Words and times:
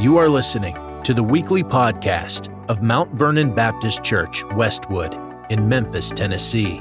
You 0.00 0.16
are 0.16 0.30
listening 0.30 0.74
to 1.02 1.12
the 1.12 1.22
weekly 1.22 1.62
podcast 1.62 2.48
of 2.70 2.80
Mount 2.82 3.12
Vernon 3.12 3.54
Baptist 3.54 4.02
Church, 4.02 4.42
Westwood, 4.54 5.14
in 5.50 5.68
Memphis, 5.68 6.08
Tennessee. 6.08 6.80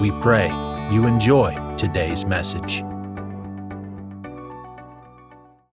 We 0.00 0.10
pray 0.22 0.48
you 0.90 1.06
enjoy 1.06 1.54
today's 1.76 2.24
message. 2.24 2.82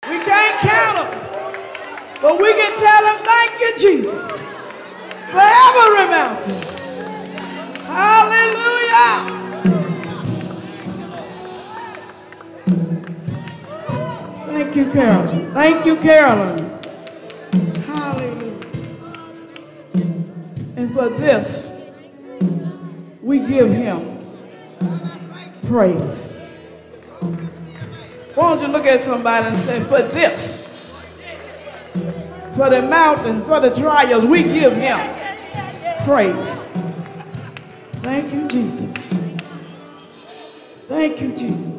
We 0.08 0.18
can't 0.26 0.60
count 0.60 1.12
them, 1.12 2.18
but 2.20 2.42
we 2.42 2.52
can 2.54 2.80
tell 2.80 3.04
them, 3.04 3.18
thank 3.24 3.52
you, 3.60 3.78
Jesus. 3.78 4.32
Forever 5.30 5.92
remember. 6.02 6.52
Hallelujah. 7.84 9.39
Thank 14.72 14.86
you, 14.86 14.92
Carolyn. 14.92 15.52
Thank 15.52 15.86
you, 15.88 15.96
Carolyn. 15.96 16.70
Hallelujah. 17.86 18.54
And 20.76 20.94
for 20.94 21.10
this, 21.10 21.92
we 23.24 23.40
give 23.40 23.72
him 23.72 24.20
praise. 25.64 26.36
Why 28.36 28.50
don't 28.50 28.62
you 28.62 28.68
look 28.68 28.86
at 28.86 29.00
somebody 29.00 29.48
and 29.48 29.58
say, 29.58 29.80
for 29.80 30.04
this, 30.04 30.94
for 32.56 32.70
the 32.70 32.84
mountains, 32.84 33.48
for 33.48 33.60
the 33.60 33.74
trials, 33.74 34.24
we 34.26 34.44
give 34.44 34.76
him 34.76 35.00
praise. 36.06 36.62
Thank 38.04 38.32
you, 38.32 38.48
Jesus. 38.48 39.20
Thank 40.88 41.22
you, 41.22 41.36
Jesus. 41.36 41.79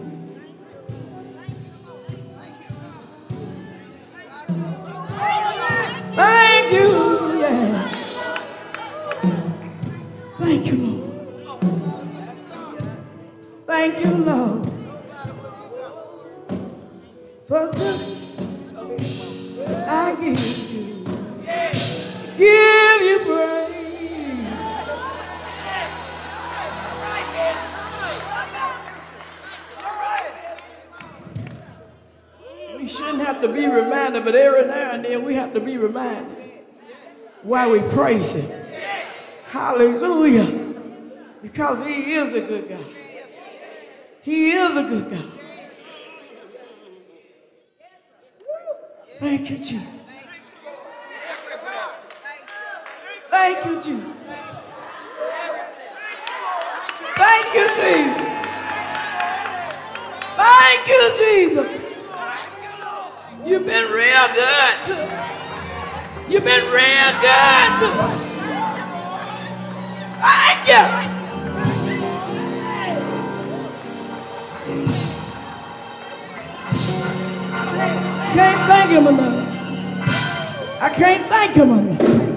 Thank 13.81 14.05
you, 14.05 14.13
Lord. 14.13 14.71
For 17.47 17.73
this 17.73 18.39
I 19.89 20.15
give 20.21 20.39
you, 20.71 21.05
give 22.37 23.01
you 23.09 23.19
praise. 23.25 23.71
We 32.77 32.87
shouldn't 32.87 33.23
have 33.25 33.41
to 33.41 33.49
be 33.49 33.67
reminded, 33.67 34.27
but 34.27 34.35
every 34.35 34.67
now 34.67 34.91
and 34.91 35.07
then 35.07 35.25
we 35.25 35.35
have 35.37 35.55
to 35.55 35.61
be 35.61 35.79
reminded 35.79 36.37
why 37.43 37.67
we 37.67 37.81
praise 37.81 38.35
Him. 38.35 38.63
Hallelujah. 39.47 40.75
Because 41.41 41.83
He 41.87 42.13
is 42.13 42.35
a 42.35 42.43
good 42.43 42.69
God. 42.69 43.00
He 44.23 44.51
is 44.51 44.77
a 44.77 44.83
good 44.83 45.11
God. 45.11 45.33
Thank 49.19 49.51
you, 49.51 49.59
Jesus. 49.59 50.27
Thank 53.31 53.65
you, 53.65 53.77
Jesus. 53.77 54.25
Thank 57.17 57.55
you, 57.55 57.69
Jesus. 57.77 58.31
Thank 60.37 60.89
you, 60.89 61.03
Jesus. 61.19 61.99
You've 63.47 63.67
been 63.67 63.91
real 63.91 64.27
good 64.35 64.85
to 64.85 64.95
us. 64.95 66.29
You've 66.29 66.45
been 66.45 66.65
real 66.73 67.13
good 67.21 67.71
to 67.81 67.89
us. 68.01 68.31
Thank 70.21 70.69
you. 70.69 71.10
I 78.31 78.33
can't 78.33 78.69
thank 78.69 78.91
him 78.93 79.07
enough. 79.09 80.81
I 80.81 80.89
can't 80.91 81.29
thank 81.29 81.57
him 81.57 81.71
enough. 81.71 82.30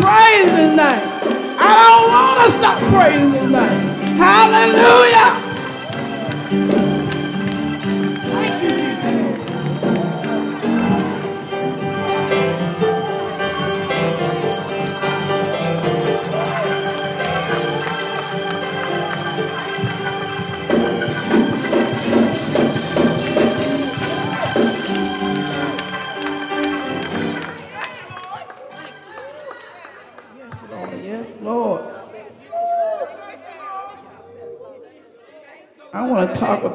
Praising 0.00 0.56
His 0.56 0.76
name. 0.76 1.02
I 1.58 1.72
don't 1.88 2.08
want 2.12 2.44
to 2.44 2.52
stop 2.52 2.78
praising 2.92 3.32
His 3.32 3.50
name. 3.50 3.80
Hallelujah. 4.18 5.32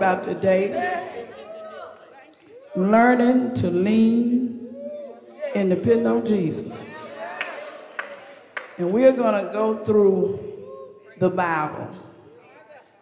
About 0.02 0.24
today 0.24 1.30
learning 2.76 3.54
to 3.54 3.70
lean 3.70 4.68
and 5.54 5.70
depend 5.70 6.08
on 6.08 6.26
Jesus. 6.26 6.88
And 8.80 8.92
we're 8.92 9.12
going 9.12 9.46
to 9.46 9.54
go 9.54 9.78
through 9.84 10.40
the 11.20 11.30
Bible. 11.30 11.96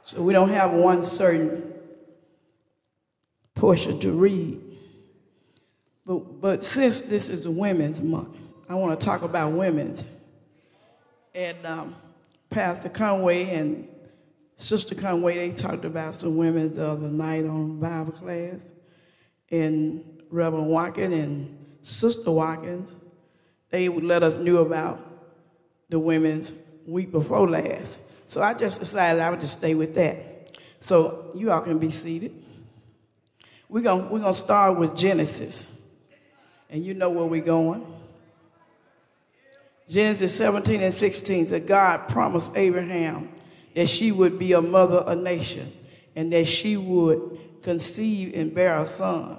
So 0.04 0.22
we 0.22 0.34
don't 0.34 0.50
have 0.50 0.74
one 0.74 1.06
certain 1.06 1.74
portion 3.56 3.98
to 4.02 4.12
read. 4.12 4.60
But, 6.06 6.42
but 6.42 6.64
since 6.66 7.00
this 7.00 7.30
is 7.30 7.48
women's 7.48 8.02
month, 8.02 8.36
I 8.68 8.76
want 8.76 9.00
to 9.00 9.06
talk 9.06 9.22
about 9.22 9.54
women's. 9.54 10.04
And 11.34 11.66
um, 11.66 11.96
Pastor 12.50 12.90
Conway 12.90 13.56
and 13.56 13.88
Sister 14.60 14.94
Conway, 14.94 15.36
they 15.36 15.52
talked 15.56 15.86
about 15.86 16.16
some 16.16 16.36
women 16.36 16.74
the 16.74 16.86
other 16.86 17.08
night 17.08 17.46
on 17.46 17.80
Bible 17.80 18.12
class. 18.12 18.60
And 19.50 20.04
Reverend 20.30 20.68
Watkins 20.68 21.14
and 21.14 21.66
Sister 21.82 22.30
Watkins, 22.30 22.92
they 23.70 23.88
would 23.88 24.04
let 24.04 24.22
us 24.22 24.36
knew 24.36 24.58
about 24.58 25.00
the 25.88 25.98
women's 25.98 26.54
week 26.86 27.10
before 27.10 27.50
last. 27.50 28.00
So 28.28 28.44
I 28.44 28.54
just 28.54 28.82
decided 28.82 29.22
I 29.22 29.30
would 29.30 29.40
just 29.40 29.60
stay 29.60 29.76
with 29.76 29.96
that. 29.96 30.58
So 30.82 31.32
you 31.34 31.52
all 31.52 31.62
can 31.62 31.80
be 31.80 31.90
seated. 31.90 32.34
We're 33.70 33.82
going 33.82 34.10
we're 34.10 34.20
gonna 34.20 34.34
start 34.34 34.78
with 34.78 34.94
Genesis. 34.96 35.80
And 36.70 36.86
you 36.86 36.94
know 36.94 37.10
where 37.10 37.26
we're 37.26 37.42
going. 37.42 37.86
Genesis 39.90 40.36
17 40.36 40.82
and 40.82 40.94
16 40.94 41.48
said 41.48 41.66
God 41.66 42.10
promised 42.10 42.52
Abraham 42.58 43.30
that 43.76 43.90
she 43.90 44.12
would 44.12 44.40
be 44.40 44.54
a 44.54 44.62
mother 44.62 44.98
of 44.98 45.18
nation 45.20 45.72
and 46.16 46.32
that 46.34 46.48
she 46.48 46.78
would 46.78 47.40
conceive 47.62 48.34
and 48.36 48.54
bear 48.54 48.80
a 48.80 48.88
son. 48.88 49.38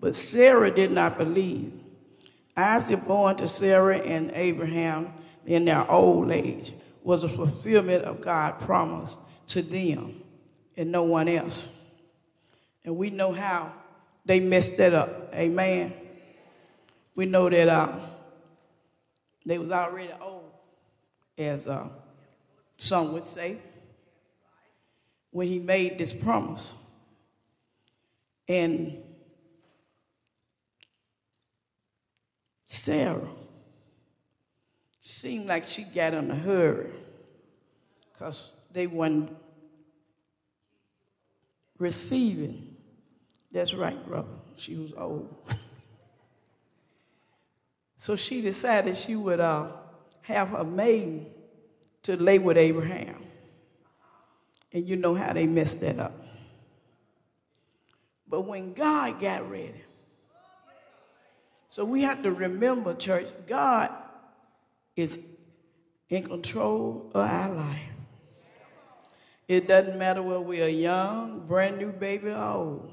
But 0.00 0.16
Sarah 0.16 0.70
did 0.70 0.92
not 0.92 1.18
believe. 1.18 1.72
Isaac 2.56 3.06
born 3.06 3.36
to 3.36 3.48
Sarah 3.48 3.98
and 3.98 4.32
Abraham 4.34 5.12
in 5.46 5.64
their 5.64 5.90
old 5.90 6.30
age 6.30 6.72
was 7.02 7.24
a 7.24 7.28
fulfillment 7.28 8.04
of 8.04 8.20
God's 8.20 8.64
promise 8.64 9.16
to 9.48 9.62
them 9.62 10.22
and 10.76 10.92
no 10.92 11.04
one 11.04 11.28
else. 11.28 11.76
And 12.84 12.96
we 12.96 13.10
know 13.10 13.32
how 13.32 13.72
they 14.24 14.40
messed 14.40 14.76
that 14.78 14.94
up. 14.94 15.32
Amen. 15.34 15.92
We 17.14 17.26
know 17.26 17.48
that 17.48 17.68
uh, 17.68 17.98
they 19.44 19.58
was 19.58 19.70
already 19.70 20.12
old 20.20 20.50
as 21.36 21.66
uh, 21.66 21.88
some 22.76 23.12
would 23.12 23.24
say, 23.24 23.56
when 25.30 25.46
he 25.48 25.58
made 25.58 25.98
this 25.98 26.12
promise. 26.12 26.76
And 28.48 28.98
Sarah 32.66 33.28
seemed 35.00 35.46
like 35.46 35.64
she 35.64 35.84
got 35.84 36.14
in 36.14 36.30
a 36.30 36.34
hurry 36.34 36.90
because 38.12 38.54
they 38.72 38.86
weren't 38.86 39.30
receiving. 41.78 42.76
That's 43.52 43.74
right, 43.74 44.06
brother. 44.06 44.28
She 44.56 44.76
was 44.76 44.92
old. 44.94 45.34
so 47.98 48.16
she 48.16 48.40
decided 48.40 48.96
she 48.96 49.16
would 49.16 49.40
uh, 49.40 49.68
have 50.22 50.48
her 50.50 50.64
maid 50.64 51.26
to 52.04 52.16
lay 52.16 52.38
with 52.38 52.56
Abraham. 52.56 53.29
And 54.72 54.86
you 54.88 54.96
know 54.96 55.14
how 55.14 55.32
they 55.32 55.46
messed 55.46 55.80
that 55.80 55.98
up. 55.98 56.12
But 58.28 58.42
when 58.42 58.72
God 58.72 59.20
got 59.20 59.50
ready, 59.50 59.82
so 61.68 61.84
we 61.84 62.02
have 62.02 62.22
to 62.22 62.32
remember, 62.32 62.94
church, 62.94 63.26
God 63.46 63.90
is 64.96 65.20
in 66.08 66.24
control 66.24 67.10
of 67.14 67.20
our 67.20 67.50
life. 67.50 67.80
It 69.46 69.66
doesn't 69.66 69.98
matter 69.98 70.22
whether 70.22 70.40
we 70.40 70.62
are 70.62 70.68
young, 70.68 71.46
brand 71.46 71.78
new 71.78 71.90
baby, 71.92 72.28
or 72.28 72.36
old. 72.36 72.92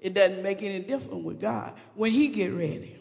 It 0.00 0.14
doesn't 0.14 0.42
make 0.42 0.62
any 0.62 0.80
difference 0.80 1.24
with 1.24 1.40
God 1.40 1.74
when 1.94 2.12
He 2.12 2.28
get 2.28 2.52
ready. 2.52 2.96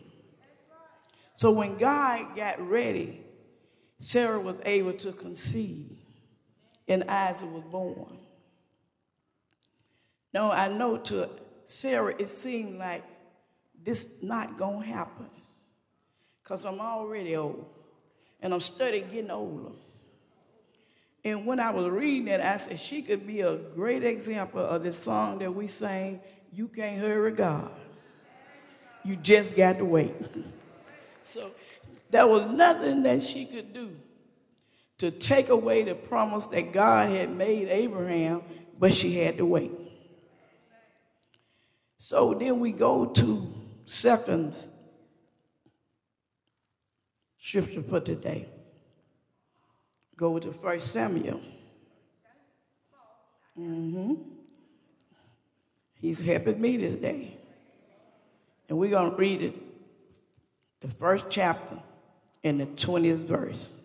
So 1.36 1.52
when 1.52 1.78
God 1.78 2.36
got 2.36 2.60
ready, 2.60 3.22
Sarah 4.00 4.40
was 4.40 4.58
able 4.66 4.94
to 4.94 5.12
conceive, 5.12 5.97
and 6.88 7.04
Isaac 7.06 7.52
was 7.52 7.64
born. 7.64 8.18
Now 10.34 10.52
I 10.52 10.68
know 10.68 10.98
to 10.98 11.30
Sarah 11.66 12.14
it 12.18 12.30
seemed 12.30 12.80
like 12.80 13.04
this 13.84 14.22
not 14.22 14.58
gonna 14.58 14.86
happen, 14.86 15.30
cause 16.44 16.66
I'm 16.66 16.80
already 16.80 17.36
old, 17.36 17.66
and 18.42 18.54
I'm 18.54 18.62
studying 18.62 19.10
getting 19.10 19.32
older. 19.32 19.72
And 21.24 21.46
when 21.46 21.60
I 21.60 21.72
was 21.72 21.90
reading 21.90 22.28
it, 22.30 22.40
I 22.40 22.56
said 22.58 22.80
she 22.80 23.02
could 23.02 23.28
be 23.28 23.42
a 23.42 23.58
great 23.58 24.04
example 24.04 24.62
of 24.62 24.84
the 24.84 24.94
song 24.94 25.40
that 25.40 25.54
we 25.54 25.68
sang, 25.68 26.22
You 26.54 26.70
Can't 26.70 27.02
Hurry 27.02 27.32
God. 27.32 27.72
You 29.04 29.18
just 29.18 29.56
got 29.56 29.78
to 29.80 29.86
wait. 29.86 30.16
so 31.24 31.52
there 32.10 32.28
was 32.28 32.46
nothing 32.46 33.04
that 33.04 33.22
she 33.22 33.46
could 33.46 33.74
do 33.74 33.92
to 34.98 35.12
take 35.12 35.50
away 35.50 35.84
the 35.84 35.96
promise 35.96 36.48
that 36.48 36.72
God 36.72 37.10
had 37.12 37.36
made 37.36 37.68
Abraham, 37.70 38.42
but 38.80 38.94
she 38.94 39.16
had 39.18 39.38
to 39.38 39.46
wait. 39.46 39.72
So 41.98 42.34
then 42.34 42.60
we 42.60 42.72
go 42.72 43.06
to 43.06 43.54
second 43.86 44.56
scripture 47.40 47.84
for 47.84 48.00
today. 48.00 48.48
Go 50.16 50.40
to 50.40 50.52
First 50.52 50.94
Samuel. 50.94 51.42
Mm-hmm. 53.58 54.14
He's 56.00 56.22
helping 56.22 56.60
me 56.62 56.78
this 56.78 56.96
day. 56.96 57.38
And 58.70 58.78
we're 58.78 58.92
going 58.92 59.12
to 59.12 59.18
read 59.18 59.42
it, 59.42 59.56
the 60.82 60.90
first 60.90 61.26
chapter 61.30 61.80
in 62.44 62.58
the 62.58 62.66
20th 62.66 63.26
verse. 63.26 63.76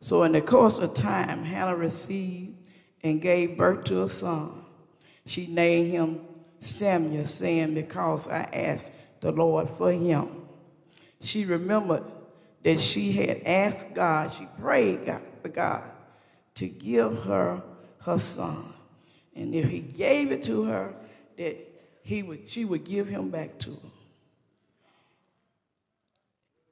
So, 0.00 0.22
in 0.22 0.32
the 0.32 0.40
course 0.40 0.78
of 0.78 0.94
time, 0.94 1.44
Hannah 1.44 1.74
received 1.74 2.56
and 3.02 3.20
gave 3.20 3.56
birth 3.56 3.84
to 3.84 4.02
a 4.02 4.08
son. 4.08 4.64
She 5.26 5.46
named 5.46 5.90
him 5.90 6.20
Samuel, 6.60 7.26
saying, 7.26 7.74
Because 7.74 8.28
I 8.28 8.42
asked 8.52 8.92
the 9.20 9.32
Lord 9.32 9.68
for 9.68 9.92
him. 9.92 10.28
She 11.20 11.44
remembered 11.44 12.04
that 12.62 12.80
she 12.80 13.12
had 13.12 13.42
asked 13.44 13.94
God, 13.94 14.32
she 14.32 14.46
prayed 14.60 15.06
God, 15.06 15.22
for 15.42 15.48
God 15.48 15.82
to 16.54 16.68
give 16.68 17.24
her 17.24 17.62
her 18.00 18.18
son. 18.18 18.72
And 19.34 19.54
if 19.54 19.68
he 19.68 19.80
gave 19.80 20.32
it 20.32 20.42
to 20.44 20.64
her, 20.64 20.94
that 21.36 21.56
he 22.02 22.22
would, 22.22 22.48
she 22.48 22.64
would 22.64 22.84
give 22.84 23.08
him 23.08 23.30
back 23.30 23.58
to 23.60 23.70
her. 23.70 23.90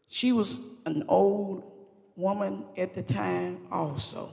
She 0.09 0.33
was 0.33 0.61
an 0.85 1.05
old 1.09 1.76
woman 2.17 2.65
at 2.77 2.95
the 2.95 3.03
time 3.03 3.67
also. 3.71 4.31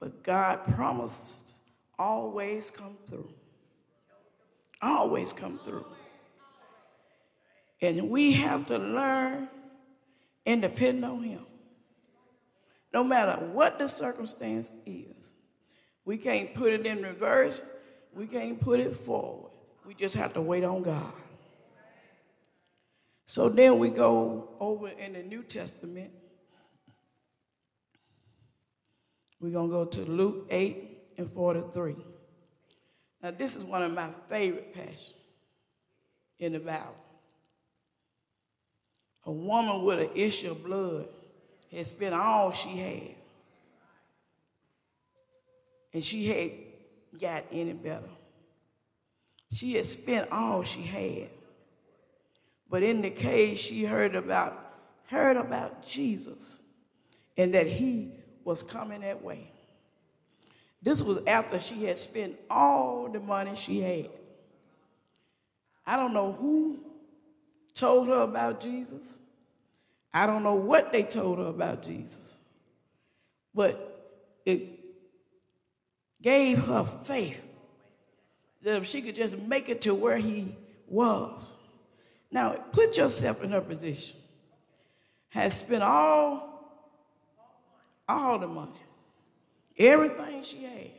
But 0.00 0.22
God 0.22 0.66
promised 0.74 1.52
always 1.98 2.70
come 2.70 2.96
through. 3.06 3.32
Always 4.82 5.32
come 5.32 5.58
through. 5.64 5.86
And 7.80 8.10
we 8.10 8.32
have 8.32 8.66
to 8.66 8.78
learn 8.78 9.48
and 10.44 10.62
depend 10.62 11.04
on 11.04 11.22
Him. 11.22 11.46
No 12.92 13.02
matter 13.02 13.44
what 13.46 13.78
the 13.78 13.88
circumstance 13.88 14.72
is, 14.86 15.32
we 16.04 16.18
can't 16.18 16.54
put 16.54 16.72
it 16.72 16.86
in 16.86 17.02
reverse, 17.02 17.62
we 18.14 18.26
can't 18.26 18.60
put 18.60 18.80
it 18.80 18.96
forward. 18.96 19.50
We 19.86 19.94
just 19.94 20.14
have 20.16 20.34
to 20.34 20.40
wait 20.40 20.64
on 20.64 20.82
God. 20.82 21.12
So 23.26 23.48
then 23.48 23.78
we 23.78 23.90
go 23.90 24.50
over 24.60 24.88
in 24.88 25.14
the 25.14 25.22
New 25.22 25.42
Testament. 25.42 26.10
We're 29.44 29.50
going 29.50 29.68
to 29.68 29.72
go 29.74 29.84
to 29.84 30.10
Luke 30.10 30.46
8 30.48 31.18
and 31.18 31.30
43. 31.30 31.96
Now, 33.22 33.30
this 33.30 33.56
is 33.56 33.62
one 33.62 33.82
of 33.82 33.92
my 33.92 34.08
favorite 34.26 34.72
passages 34.72 35.12
in 36.38 36.54
the 36.54 36.60
Bible. 36.60 36.96
A 39.26 39.32
woman 39.32 39.84
with 39.84 40.00
an 40.00 40.08
issue 40.14 40.50
of 40.50 40.64
blood 40.64 41.08
had 41.70 41.86
spent 41.86 42.14
all 42.14 42.52
she 42.52 42.70
had. 42.70 43.14
And 45.92 46.02
she 46.02 46.26
had 46.26 47.20
got 47.20 47.44
any 47.52 47.74
better. 47.74 48.08
She 49.52 49.74
had 49.74 49.84
spent 49.84 50.32
all 50.32 50.62
she 50.62 50.84
had. 50.84 51.28
But 52.70 52.82
in 52.82 53.02
the 53.02 53.10
case, 53.10 53.58
she 53.58 53.84
heard 53.84 54.14
about 54.14 54.58
heard 55.08 55.36
about 55.36 55.86
Jesus 55.86 56.62
and 57.36 57.52
that 57.52 57.66
he 57.66 58.23
was 58.44 58.62
coming 58.62 59.00
that 59.00 59.22
way. 59.22 59.50
This 60.82 61.02
was 61.02 61.18
after 61.26 61.58
she 61.58 61.84
had 61.84 61.98
spent 61.98 62.36
all 62.50 63.08
the 63.08 63.20
money 63.20 63.56
she 63.56 63.80
had. 63.80 64.10
I 65.86 65.96
don't 65.96 66.12
know 66.12 66.32
who 66.32 66.78
told 67.74 68.08
her 68.08 68.20
about 68.20 68.60
Jesus. 68.60 69.18
I 70.12 70.26
don't 70.26 70.42
know 70.42 70.54
what 70.54 70.92
they 70.92 71.02
told 71.02 71.38
her 71.38 71.46
about 71.46 71.82
Jesus. 71.82 72.38
But 73.54 74.12
it 74.44 74.80
gave 76.22 76.64
her 76.64 76.84
faith 76.84 77.40
that 78.62 78.78
if 78.78 78.86
she 78.86 79.02
could 79.02 79.14
just 79.14 79.38
make 79.38 79.68
it 79.68 79.82
to 79.82 79.94
where 79.94 80.16
he 80.16 80.54
was. 80.88 81.54
Now, 82.30 82.52
put 82.72 82.96
yourself 82.96 83.42
in 83.42 83.50
her 83.50 83.60
position. 83.60 84.18
Has 85.28 85.58
spent 85.58 85.82
all, 85.82 86.53
all 88.08 88.38
the 88.38 88.46
money, 88.46 88.70
everything 89.78 90.42
she 90.42 90.64
had. 90.64 90.90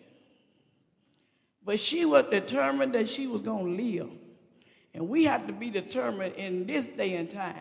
But 1.64 1.80
she 1.80 2.06
was 2.06 2.26
determined 2.30 2.94
that 2.94 3.10
she 3.10 3.28
was 3.28 3.42
going 3.42 3.78
to 3.78 3.84
live. 3.84 4.10
And 4.94 5.10
we 5.10 5.26
have 5.26 5.48
to 5.48 5.54
be 5.54 5.70
determined 5.70 6.36
in 6.36 6.66
this 6.68 6.86
day 6.86 7.16
and 7.16 7.30
time. 7.30 7.56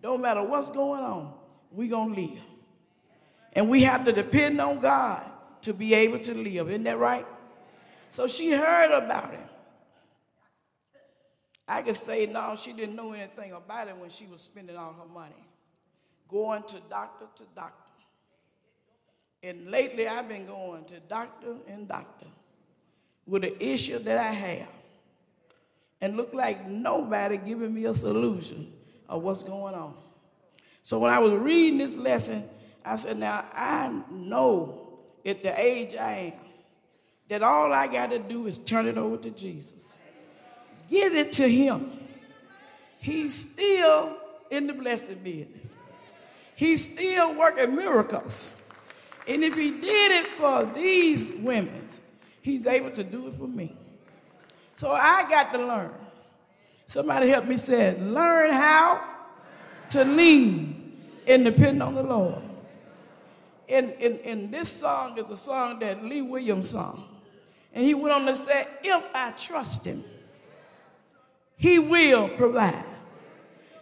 Don't 0.00 0.22
matter 0.22 0.42
what's 0.42 0.70
going 0.70 1.02
on, 1.02 1.34
we're 1.72 1.90
going 1.90 2.14
to 2.14 2.20
live. 2.20 2.42
And 3.52 3.68
we 3.68 3.82
have 3.82 4.04
to 4.04 4.12
depend 4.12 4.60
on 4.60 4.78
God 4.78 5.24
to 5.62 5.74
be 5.74 5.94
able 5.94 6.20
to 6.20 6.34
live. 6.34 6.68
Isn't 6.68 6.84
that 6.84 6.98
right? 6.98 7.26
So 8.12 8.28
she 8.28 8.52
heard 8.52 8.92
about 8.92 9.34
it. 9.34 9.46
I 11.66 11.82
could 11.82 11.96
say, 11.96 12.26
no, 12.26 12.56
she 12.56 12.72
didn't 12.72 12.96
know 12.96 13.12
anything 13.12 13.52
about 13.52 13.88
it 13.88 13.96
when 13.96 14.08
she 14.08 14.26
was 14.26 14.40
spending 14.40 14.76
all 14.76 14.94
her 14.94 15.12
money, 15.12 15.44
going 16.28 16.62
to 16.62 16.80
doctor 16.88 17.26
to 17.36 17.42
doctor. 17.54 17.87
And 19.42 19.70
lately 19.70 20.08
I've 20.08 20.28
been 20.28 20.46
going 20.46 20.84
to 20.86 21.00
doctor 21.00 21.54
and 21.68 21.86
doctor 21.86 22.26
with 23.26 23.44
an 23.44 23.54
issue 23.60 23.98
that 24.00 24.18
I 24.18 24.32
have. 24.32 24.68
And 26.00 26.16
look 26.16 26.32
like 26.32 26.66
nobody 26.66 27.36
giving 27.36 27.74
me 27.74 27.84
a 27.86 27.94
solution 27.94 28.72
of 29.08 29.22
what's 29.22 29.42
going 29.42 29.74
on. 29.74 29.94
So 30.82 30.98
when 30.98 31.12
I 31.12 31.18
was 31.18 31.32
reading 31.32 31.78
this 31.78 31.96
lesson, 31.96 32.48
I 32.84 32.96
said, 32.96 33.18
now 33.18 33.44
I 33.52 34.02
know 34.10 34.98
at 35.26 35.42
the 35.42 35.60
age 35.60 35.94
I 35.94 36.12
am 36.12 36.32
that 37.28 37.42
all 37.42 37.72
I 37.72 37.86
got 37.86 38.10
to 38.10 38.18
do 38.18 38.46
is 38.46 38.58
turn 38.58 38.86
it 38.86 38.96
over 38.96 39.18
to 39.18 39.30
Jesus. 39.30 39.98
Give 40.88 41.14
it 41.14 41.32
to 41.32 41.48
him. 41.48 41.90
He's 42.98 43.34
still 43.34 44.16
in 44.50 44.66
the 44.66 44.72
blessing 44.72 45.18
business. 45.22 45.76
He's 46.54 46.90
still 46.90 47.34
working 47.34 47.76
miracles. 47.76 48.62
And 49.28 49.44
if 49.44 49.54
he 49.54 49.70
did 49.72 50.12
it 50.12 50.26
for 50.38 50.64
these 50.64 51.26
women, 51.26 51.86
he's 52.40 52.66
able 52.66 52.90
to 52.92 53.04
do 53.04 53.28
it 53.28 53.34
for 53.34 53.46
me. 53.46 53.76
So 54.76 54.90
I 54.90 55.28
got 55.28 55.52
to 55.52 55.58
learn. 55.58 55.92
Somebody 56.86 57.28
help 57.28 57.44
me 57.44 57.58
say, 57.58 57.98
learn 58.00 58.50
how 58.50 59.04
to 59.90 60.04
lean 60.04 60.96
and 61.26 61.44
depend 61.44 61.82
on 61.82 61.94
the 61.94 62.02
Lord. 62.02 62.42
And, 63.68 63.92
and, 64.00 64.18
and 64.20 64.50
this 64.54 64.70
song 64.70 65.18
is 65.18 65.28
a 65.28 65.36
song 65.36 65.78
that 65.80 66.02
Lee 66.02 66.22
Williams 66.22 66.70
sung. 66.70 67.04
And 67.74 67.84
he 67.84 67.92
went 67.92 68.14
on 68.14 68.24
to 68.26 68.34
say, 68.34 68.66
if 68.82 69.04
I 69.14 69.32
trust 69.32 69.84
him, 69.84 70.04
he 71.58 71.78
will 71.78 72.30
provide. 72.30 72.84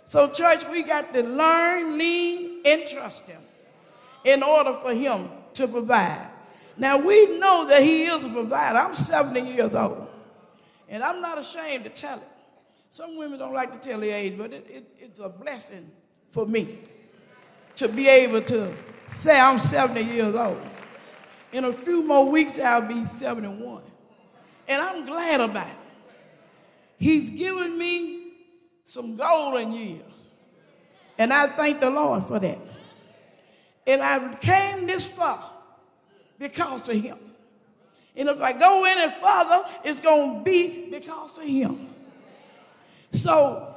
So, 0.07 0.29
church, 0.29 0.67
we 0.69 0.83
got 0.83 1.15
to 1.15 1.23
learn, 1.23 1.99
lean, 1.99 2.63
and 2.65 2.85
trust 2.87 3.29
him 3.29 3.46
in 4.27 4.43
order 4.43 4.75
for 4.75 4.93
him 4.93 5.31
to 5.55 5.69
provide. 5.69 6.29
Now, 6.77 6.99
we 6.99 7.39
know 7.39 7.67
that 7.69 7.83
he 7.83 8.05
is 8.05 8.27
a 8.27 8.29
provider. 8.29 8.79
I'm 8.79 8.97
70 8.97 9.53
years 9.53 9.75
old, 9.75 10.09
and 10.89 11.03
I'm 11.03 11.23
not 11.23 11.39
ashamed 11.39 11.85
to 11.85 11.91
tell 11.91 12.19
it. 12.19 12.29
Some 12.91 13.17
women 13.17 13.39
don't 13.39 13.55
like 13.55 13.81
to 13.81 13.89
tell 13.89 14.01
their 14.01 14.17
age, 14.17 14.37
but 14.37 14.53
it, 14.53 14.67
it, 14.69 14.87
it's 14.99 15.21
a 15.21 15.29
blessing 15.29 15.91
for 16.31 16.45
me 16.45 16.79
to 17.77 17.89
be 17.89 18.09
able 18.09 18.43
to 18.43 18.75
say 19.17 19.39
I'm 19.39 19.61
70 19.61 20.03
years 20.03 20.35
old. 20.35 20.61
In 21.53 21.65
a 21.65 21.73
few 21.73 22.03
more 22.03 22.29
weeks, 22.29 22.59
I'll 22.59 22.83
be 22.83 23.05
71. 23.05 23.83
And 24.69 24.83
I'm 24.83 25.07
glad 25.07 25.41
about 25.41 25.69
it. 25.69 25.77
He's 26.99 27.31
given 27.31 27.79
me 27.79 28.33
some 28.85 29.17
golden 29.17 29.73
years. 29.73 30.03
And 31.17 31.33
I 31.33 31.47
thank 31.49 31.81
the 31.81 31.91
Lord 31.91 32.25
for 32.25 32.39
that. 32.41 32.59
And 33.87 34.03
I 34.03 34.35
came 34.35 34.87
this 34.87 35.13
far 35.13 35.43
because 36.39 36.89
of 36.89 36.97
him. 36.97 37.19
And 38.17 38.29
if 38.29 38.41
I 38.41 38.53
go 38.53 38.85
any 38.85 39.13
further, 39.21 39.65
it's 39.85 40.01
going 40.01 40.39
to 40.39 40.45
be 40.45 40.91
because 40.91 41.39
of 41.39 41.45
him. 41.45 41.89
So 43.13 43.75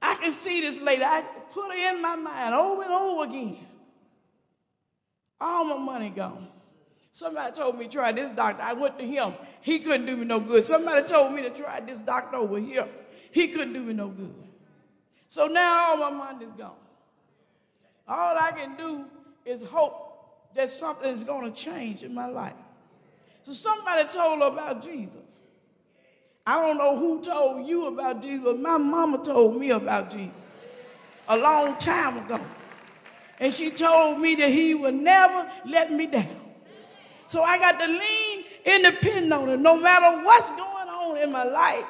I 0.00 0.14
can 0.16 0.32
see 0.32 0.62
this 0.62 0.80
lady. 0.80 1.04
I 1.04 1.22
put 1.52 1.70
her 1.70 1.94
in 1.94 2.02
my 2.02 2.16
mind 2.16 2.54
over 2.54 2.82
and 2.82 2.92
over 2.92 3.24
again. 3.24 3.58
All 5.40 5.64
my 5.64 5.78
money 5.78 6.10
gone. 6.10 6.48
Somebody 7.12 7.54
told 7.54 7.78
me 7.78 7.86
try 7.86 8.10
this 8.12 8.34
doctor. 8.34 8.62
I 8.62 8.72
went 8.72 8.98
to 8.98 9.06
him. 9.06 9.34
He 9.60 9.78
couldn't 9.78 10.06
do 10.06 10.16
me 10.16 10.24
no 10.24 10.40
good. 10.40 10.64
Somebody 10.64 11.06
told 11.06 11.32
me 11.32 11.42
to 11.42 11.50
try 11.50 11.80
this 11.80 12.00
doctor 12.00 12.36
over 12.36 12.58
here. 12.58 12.88
He 13.30 13.48
couldn't 13.48 13.72
do 13.72 13.82
me 13.82 13.92
no 13.92 14.08
good. 14.08 14.34
So 15.28 15.46
now 15.46 15.90
all 15.90 15.96
my 15.96 16.10
money 16.10 16.46
is 16.46 16.52
gone. 16.58 16.72
All 18.06 18.36
I 18.38 18.52
can 18.52 18.76
do 18.76 19.04
is 19.44 19.62
hope 19.64 20.52
that 20.54 20.72
something 20.72 21.16
is 21.16 21.24
going 21.24 21.50
to 21.50 21.62
change 21.62 22.02
in 22.02 22.14
my 22.14 22.26
life. 22.26 22.52
So 23.42 23.52
somebody 23.52 24.08
told 24.12 24.40
her 24.40 24.46
about 24.46 24.82
Jesus. 24.82 25.42
I 26.46 26.60
don't 26.60 26.76
know 26.76 26.96
who 26.98 27.22
told 27.22 27.66
you 27.66 27.86
about 27.86 28.22
Jesus, 28.22 28.44
but 28.44 28.60
my 28.60 28.76
mama 28.76 29.24
told 29.24 29.58
me 29.58 29.70
about 29.70 30.10
Jesus 30.10 30.68
a 31.28 31.36
long 31.36 31.76
time 31.78 32.18
ago. 32.18 32.40
And 33.40 33.52
she 33.52 33.70
told 33.70 34.20
me 34.20 34.34
that 34.36 34.50
he 34.50 34.74
would 34.74 34.94
never 34.94 35.50
let 35.66 35.90
me 35.90 36.06
down. 36.06 36.40
So 37.28 37.42
I 37.42 37.58
got 37.58 37.80
to 37.80 37.86
lean 37.86 38.44
and 38.66 38.84
depend 38.84 39.32
on 39.32 39.48
it. 39.48 39.58
No 39.58 39.76
matter 39.76 40.22
what's 40.22 40.50
going 40.50 40.88
on 40.88 41.16
in 41.16 41.32
my 41.32 41.44
life, 41.44 41.86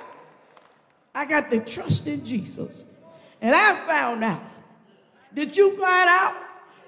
I 1.14 1.26
got 1.26 1.50
to 1.50 1.60
trust 1.60 2.06
in 2.06 2.24
Jesus. 2.24 2.86
And 3.40 3.54
I 3.54 3.74
found 3.74 4.24
out. 4.24 4.42
Did 5.34 5.56
you 5.56 5.70
find 5.72 6.08
out 6.08 6.36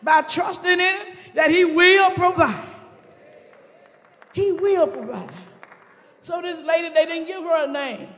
by 0.03 0.23
trusting 0.23 0.71
in 0.71 0.79
him 0.79 1.17
that 1.35 1.51
he 1.51 1.65
will 1.65 2.11
provide? 2.13 2.69
He 4.33 4.53
will 4.53 4.87
provide. 4.87 5.33
So 6.23 6.41
this 6.43 6.61
lady, 6.65 6.91
they 6.95 7.07
didn't 7.07 7.27
give 7.27 7.43
her 7.43 7.65
a 7.65 7.73
name. 7.73 8.09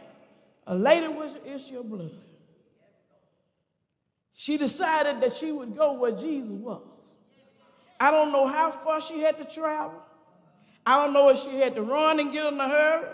A 0.67 0.75
lady 0.75 1.09
was 1.09 1.37
issue 1.47 1.81
of 1.81 1.89
blood. 1.89 2.11
She 4.35 4.57
decided 4.57 5.21
that 5.21 5.33
she 5.33 5.51
would 5.51 5.77
go 5.77 5.95
where 5.95 6.13
Jesus 6.13 6.51
was. 6.51 6.83
I 7.99 8.11
don't 8.11 8.31
know 8.31 8.47
how 8.47 8.71
far 8.71 9.01
she 9.01 9.21
had 9.21 9.39
to 9.39 9.45
travel. 9.45 10.03
I 10.87 11.03
don't 11.03 11.13
know 11.13 11.29
if 11.31 11.39
she 11.39 11.57
had 11.57 11.75
to 11.75 11.83
run 11.83 12.21
and 12.21 12.33
get 12.33 12.47
in 12.47 12.61
a 12.61 12.69
hurry, 12.69 13.09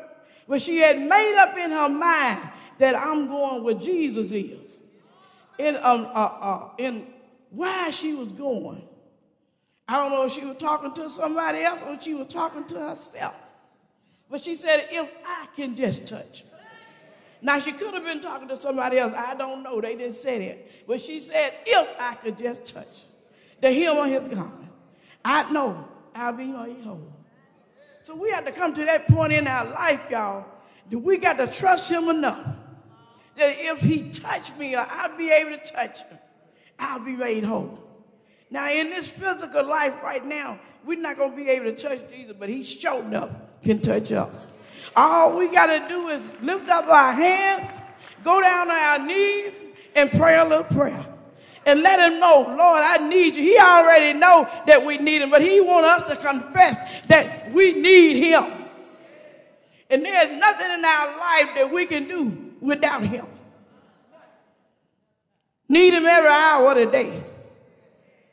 but 0.47 0.61
she 0.61 0.79
had 0.79 1.01
made 1.01 1.37
up 1.41 1.57
in 1.57 1.71
her 1.71 1.89
mind 1.89 2.41
that 2.79 2.95
I'm 2.95 3.27
going 3.27 3.65
where 3.65 3.75
Jesus 3.75 4.33
is. 4.33 4.64
And, 5.59 5.77
um, 5.77 6.07
uh, 6.07 6.19
uh, 6.41 6.69
and 6.79 7.07
why 7.51 7.91
she 7.91 8.15
was 8.15 8.33
going, 8.33 8.83
I 9.87 9.97
don't 9.97 10.11
know 10.11 10.25
if 10.25 10.33
she 10.33 10.45
was 10.45 10.57
talking 10.57 10.93
to 10.95 11.11
somebody 11.11 11.61
else 11.63 11.83
or 11.83 12.01
she 12.01 12.15
was 12.15 12.29
talking 12.29 12.65
to 12.65 12.81
herself. 12.81 13.35
But 14.31 14.43
she 14.43 14.55
said, 14.55 14.89
if 14.91 15.09
I 15.25 15.47
can 15.55 15.77
just 15.77 16.07
touch. 16.07 16.45
Now, 17.43 17.59
she 17.59 17.73
could 17.73 17.93
have 17.93 18.05
been 18.05 18.23
talking 18.23 18.49
to 18.49 18.57
somebody 18.57 18.99
else. 18.99 19.13
I 19.15 19.35
don't 19.35 19.63
know. 19.63 19.79
They 19.81 19.97
didn't 19.97 20.17
say 20.17 20.49
that. 20.49 20.87
But 20.87 21.01
she 21.01 21.21
said, 21.21 21.53
if 21.67 21.89
I 22.01 22.15
could 22.15 22.39
just 22.39 22.75
touch 22.75 23.05
the 23.61 23.71
hem 23.71 23.99
of 23.99 24.07
his 24.07 24.29
garment, 24.31 24.71
I 25.23 25.53
know 25.53 25.87
I'll 26.15 26.33
be 26.33 26.47
made 26.47 26.83
whole. 26.83 27.13
So 28.03 28.15
we 28.15 28.31
have 28.31 28.47
to 28.47 28.53
come 28.53 28.73
to 28.75 28.85
that 28.87 29.07
point 29.09 29.35
in 29.35 29.47
our 29.47 29.67
life, 29.67 30.11
y'all, 30.11 30.47
that 30.91 30.99
we 30.99 31.19
got 31.19 31.37
to 31.37 31.47
trust 31.47 31.91
him 31.91 32.09
enough 32.09 32.47
that 33.37 33.55
if 33.59 33.81
he 33.81 34.11
touched 34.11 34.59
me 34.59 34.77
or 34.77 34.87
I'll 34.89 35.17
be 35.17 35.31
able 35.31 35.51
to 35.51 35.73
touch 35.73 36.03
him, 36.03 36.19
I'll 36.79 37.01
be 37.01 37.13
made 37.13 37.45
whole. 37.45 37.79
Now, 38.51 38.71
in 38.71 38.91
this 38.91 39.09
physical 39.09 39.67
life 39.67 40.03
right 40.03 40.25
now, 40.25 40.61
we're 40.85 41.01
not 41.01 41.17
going 41.17 41.31
to 41.31 41.37
be 41.37 41.49
able 41.49 41.67
to 41.67 41.77
touch 41.77 42.11
Jesus, 42.11 42.37
but 42.39 42.49
he's 42.49 42.71
showing 42.71 43.15
up 43.15 43.63
can 43.65 43.81
touch 43.81 44.13
us. 44.13 44.47
All 44.95 45.37
we 45.37 45.51
got 45.51 45.67
to 45.67 45.89
do 45.89 46.09
is 46.09 46.23
lift 46.43 46.69
up 46.69 46.87
our 46.87 47.13
hands, 47.13 47.67
go 48.23 48.41
down 48.41 48.71
on 48.71 48.77
our 48.77 48.99
knees, 49.05 49.55
and 49.97 50.11
pray 50.11 50.39
a 50.39 50.45
little 50.45 50.65
prayer. 50.65 51.05
And 51.67 51.83
let 51.83 51.99
him 51.99 52.21
know, 52.21 52.43
Lord, 52.47 52.83
I 52.85 53.09
need 53.09 53.35
you. 53.35 53.43
He 53.43 53.59
already 53.59 54.19
know 54.19 54.47
that 54.67 54.85
we 54.85 54.99
need 54.99 55.23
him, 55.23 55.31
but 55.31 55.41
he 55.41 55.63
want 55.63 55.87
us 55.87 56.03
to 56.11 56.17
confess 56.17 57.01
that 57.07 57.51
we 57.53 57.73
need 57.73 58.23
him. 58.23 58.45
And 59.89 60.05
there's 60.05 60.39
nothing 60.39 60.71
in 60.79 60.85
our 60.85 61.19
life 61.19 61.55
that 61.55 61.71
we 61.73 61.87
can 61.87 62.07
do 62.07 62.44
without 62.65 63.03
him. 63.03 63.27
Need 65.69 65.95
him 65.95 66.07
every 66.07 66.31
hour 66.31 66.71
of 66.73 66.77
the 66.77 66.87
day. 66.87 67.23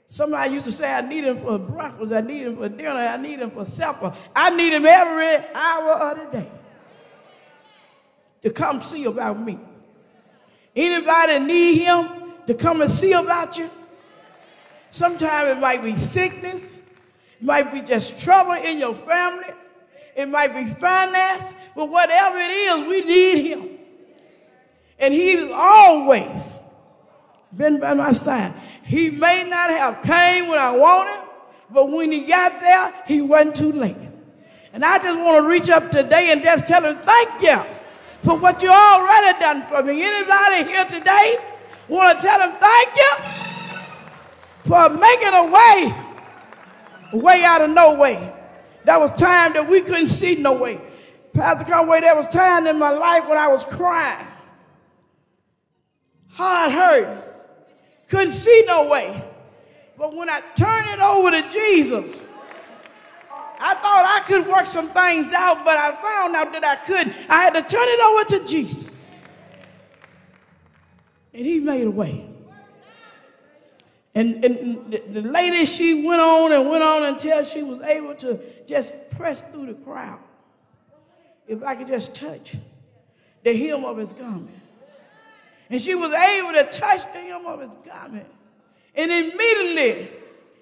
Somebody 0.08 0.54
used 0.54 0.66
to 0.66 0.72
say, 0.72 0.94
I 0.94 1.02
need 1.02 1.24
him 1.24 1.42
for 1.42 1.58
breakfast, 1.58 2.12
I 2.12 2.22
need 2.22 2.44
him 2.44 2.58
for 2.58 2.68
dinner, 2.68 2.90
I 2.90 3.18
need 3.18 3.40
him 3.40 3.52
for 3.52 3.66
supper. 3.66 4.14
I 4.36 4.50
need 4.56 4.74
him 4.74 4.86
every 4.86 5.46
hour 5.54 5.92
of 5.92 6.18
the 6.20 6.38
day 6.38 6.52
to 8.42 8.50
come 8.50 8.82
see 8.82 9.06
about 9.06 9.40
me. 9.40 9.58
Anybody 10.76 11.40
need 11.40 11.78
him 11.80 12.34
to 12.48 12.54
come 12.54 12.82
and 12.82 12.92
see 12.92 13.14
about 13.14 13.58
you? 13.58 13.70
Sometimes 14.90 15.58
it 15.58 15.60
might 15.60 15.82
be 15.82 15.96
sickness, 15.96 16.82
it 17.40 17.44
might 17.46 17.72
be 17.72 17.82
just 17.82 18.22
trouble 18.22 18.54
in 18.54 18.80
your 18.80 18.96
family, 18.96 19.54
it 20.16 20.28
might 20.28 20.54
be 20.54 20.66
finance, 20.74 21.54
but 21.74 21.88
whatever 21.88 22.38
it 22.38 22.52
is, 22.52 22.88
we 22.88 23.02
need 23.02 23.48
him. 23.48 23.71
And 25.02 25.14
he's 25.14 25.50
always 25.52 26.58
been 27.56 27.80
by 27.80 27.96
my 27.96 28.12
side. 28.12 28.54
He 28.84 29.10
may 29.10 29.44
not 29.44 29.72
have 29.72 30.02
came 30.04 30.48
when 30.48 30.60
I 30.60 30.78
wanted, 30.78 31.28
but 31.72 31.90
when 31.90 32.12
he 32.12 32.22
got 32.22 32.60
there, 32.62 32.94
he 33.08 33.22
wasn't 33.22 33.56
too 33.56 33.72
late. 33.72 33.98
And 34.74 34.86
I 34.86 35.00
just 35.00 35.20
want 35.20 35.44
to 35.44 35.50
reach 35.50 35.70
up 35.70 35.92
today 35.92 36.32
and 36.32 36.44
just 36.44 36.68
tell 36.68 36.86
him 36.86 36.98
thank 36.98 37.42
you 37.42 37.58
for 38.24 38.38
what 38.38 38.62
you 38.62 38.70
already 38.70 39.40
done 39.40 39.64
for 39.64 39.84
me. 39.84 40.02
Anybody 40.04 40.70
here 40.70 40.86
today 40.86 41.38
want 41.90 42.20
to 42.20 42.26
tell 42.26 42.40
him 42.40 42.56
thank 42.60 42.96
you 42.96 43.12
for 44.66 44.90
making 44.90 45.34
a 45.34 45.44
way, 45.52 47.20
way 47.20 47.44
out 47.44 47.62
of 47.62 47.72
no 47.72 47.96
way. 47.96 48.32
That 48.86 49.00
was 49.00 49.12
time 49.14 49.54
that 49.54 49.68
we 49.68 49.82
couldn't 49.82 50.08
see 50.08 50.36
no 50.36 50.54
way. 50.54 50.80
Pastor 51.34 51.66
Conway, 51.66 52.02
there 52.02 52.16
was 52.16 52.28
time 52.28 52.68
in 52.68 52.78
my 52.78 52.92
life 52.92 53.28
when 53.28 53.38
I 53.38 53.48
was 53.48 53.64
crying, 53.64 54.28
heart 56.34 56.72
hurt, 56.72 57.48
couldn't 58.08 58.34
see 58.34 58.64
no 58.68 58.88
way. 58.88 59.24
But 59.98 60.16
when 60.16 60.30
I 60.30 60.42
turned 60.56 60.90
it 60.90 61.00
over 61.00 61.32
to 61.32 61.50
Jesus, 61.50 62.26
I 63.60 63.76
thought 63.76 64.20
I 64.20 64.24
could 64.28 64.48
work 64.48 64.68
some 64.68 64.88
things 64.88 65.34
out, 65.34 65.64
but 65.64 65.78
I 65.78 65.96
found 66.02 66.36
out 66.36 66.52
that 66.54 66.64
I 66.64 66.76
couldn't. 66.78 67.16
I 67.30 67.44
had 67.44 67.54
to 67.54 67.62
turn 67.62 67.88
it 67.88 68.00
over 68.00 68.24
to 68.40 68.48
Jesus. 68.48 69.12
And 71.34 71.46
he 71.46 71.60
made 71.60 71.86
a 71.86 71.92
way. 71.92 72.28
And, 74.14 74.44
and 74.44 74.92
the 74.92 75.22
lady, 75.22 75.66
she 75.66 76.06
went 76.06 76.22
on 76.22 76.52
and 76.52 76.70
went 76.70 76.84
on 76.84 77.04
until 77.04 77.44
she 77.44 77.64
was 77.64 77.82
able 77.82 78.16
to 78.16 78.40
just 78.68 78.94
press 79.12 79.42
through 79.44 79.68
the 79.68 79.74
crowd. 79.74 80.20
If 81.48 81.64
I 81.64 81.76
could 81.76 81.88
just 81.88 82.14
touch 82.14 82.56
the 83.44 83.56
hem 83.56 83.86
of 83.86 83.98
his 83.98 84.14
garment. 84.14 84.61
And 85.72 85.82
she 85.82 85.96
was 85.96 86.12
able 86.12 86.52
to 86.52 86.64
touch 86.66 87.02
the 87.14 87.20
hem 87.20 87.46
of 87.46 87.62
his 87.62 87.76
garment. 87.78 88.28
And 88.94 89.10
immediately 89.10 90.12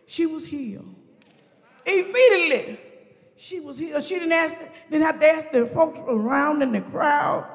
she 0.05 0.27
was 0.27 0.45
healed. 0.45 0.95
Immediately, 1.85 2.79
she 3.35 3.59
was 3.59 3.79
healed. 3.79 4.03
She 4.03 4.15
didn't 4.15 4.33
ask, 4.33 4.55
didn't 4.91 5.05
have 5.05 5.19
to 5.19 5.27
ask 5.27 5.51
the 5.51 5.65
folks 5.65 5.99
around 6.07 6.61
in 6.61 6.71
the 6.71 6.81
crowd, 6.81 7.49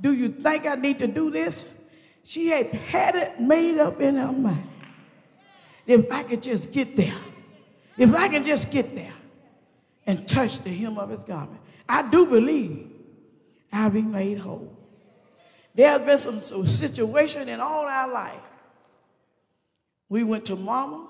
"Do 0.00 0.12
you 0.12 0.28
think 0.28 0.64
I 0.64 0.76
need 0.76 1.00
to 1.00 1.08
do 1.08 1.30
this?" 1.30 1.74
She 2.22 2.48
had 2.48 2.66
had 2.66 3.16
it 3.16 3.40
made 3.40 3.78
up 3.78 4.00
in 4.00 4.14
her 4.16 4.30
mind. 4.30 4.68
If 5.84 6.12
I 6.12 6.22
could 6.22 6.42
just 6.42 6.70
get 6.70 6.94
there, 6.94 7.18
if 7.98 8.14
I 8.14 8.28
can 8.28 8.44
just 8.44 8.70
get 8.70 8.94
there 8.94 9.14
and 10.06 10.28
touch 10.28 10.62
the 10.62 10.70
hem 10.70 10.98
of 10.98 11.10
his 11.10 11.24
garment, 11.24 11.60
I 11.88 12.02
do 12.08 12.26
believe 12.26 12.88
I'll 13.72 13.90
be 13.90 14.02
made 14.02 14.38
whole. 14.38 14.81
There 15.74 15.90
has 15.90 16.00
been 16.02 16.18
some, 16.18 16.40
some 16.40 16.66
situation 16.66 17.48
in 17.48 17.60
all 17.60 17.86
our 17.86 18.10
life. 18.10 18.40
We 20.08 20.24
went 20.24 20.44
to 20.46 20.56
mama, 20.56 21.08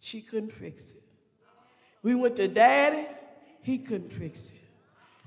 she 0.00 0.22
couldn't 0.22 0.52
fix 0.52 0.92
it. 0.92 1.02
We 2.02 2.14
went 2.14 2.36
to 2.36 2.48
daddy, 2.48 3.06
he 3.60 3.78
couldn't 3.78 4.10
fix 4.10 4.50
it. 4.50 4.56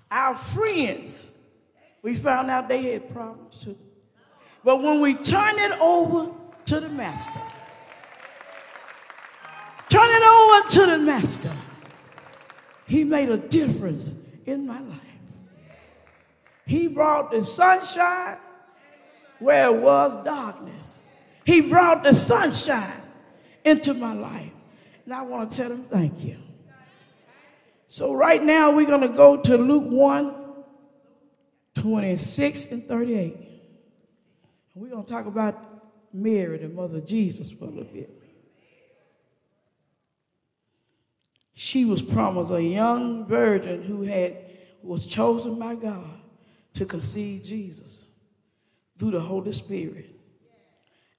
Our 0.10 0.36
friends, 0.36 1.30
we 2.02 2.16
found 2.16 2.50
out 2.50 2.68
they 2.68 2.82
had 2.84 3.14
problems 3.14 3.58
too. 3.58 3.78
But 4.64 4.82
when 4.82 5.00
we 5.00 5.14
turn 5.14 5.60
it 5.60 5.80
over 5.80 6.32
to 6.66 6.80
the 6.80 6.90
master, 6.90 7.42
turn 9.90 10.10
it 10.10 10.24
over 10.24 10.70
to 10.70 10.86
the 10.92 10.98
master, 10.98 11.54
he 12.88 13.04
made 13.04 13.30
a 13.30 13.38
difference 13.38 14.14
in 14.46 14.66
my 14.66 14.80
life. 14.80 15.05
He 16.66 16.88
brought 16.88 17.32
the 17.32 17.44
sunshine 17.44 18.38
where 19.40 19.68
it 19.68 19.82
was 19.82 20.24
darkness. 20.26 21.00
He 21.46 21.62
brought 21.62 22.04
the 22.04 22.14
sunshine 22.14 23.04
into 23.64 23.94
my 23.94 24.14
life. 24.14 24.52
And 25.06 25.14
I 25.14 25.22
want 25.22 25.52
to 25.52 25.58
tell 25.58 25.72
him 25.72 25.84
thank 25.84 26.24
you. 26.24 26.38
So, 27.88 28.16
right 28.16 28.42
now, 28.42 28.72
we're 28.72 28.88
going 28.88 29.02
to 29.02 29.16
go 29.16 29.38
to 29.38 29.58
Luke 29.58 29.86
1 29.88 30.44
26 31.76 32.66
and 32.72 32.84
38. 32.84 33.38
We're 34.74 34.90
going 34.90 35.06
to 35.06 35.12
talk 35.12 35.28
about 35.28 35.84
Mary, 36.12 36.58
the 36.58 36.70
mother 36.70 36.98
of 36.98 37.06
Jesus, 37.06 37.52
for 37.52 37.66
a 37.66 37.68
little 37.68 37.84
bit. 37.84 38.10
She 41.54 41.86
was 41.86 42.02
promised 42.02 42.52
a 42.52 42.62
young 42.62 43.28
virgin 43.28 43.84
who 43.84 44.02
had 44.02 44.38
was 44.82 45.06
chosen 45.06 45.58
by 45.60 45.76
God 45.76 46.25
to 46.76 46.86
conceive 46.86 47.44
Jesus 47.44 48.08
through 48.98 49.12
the 49.12 49.20
Holy 49.20 49.52
Spirit. 49.52 50.12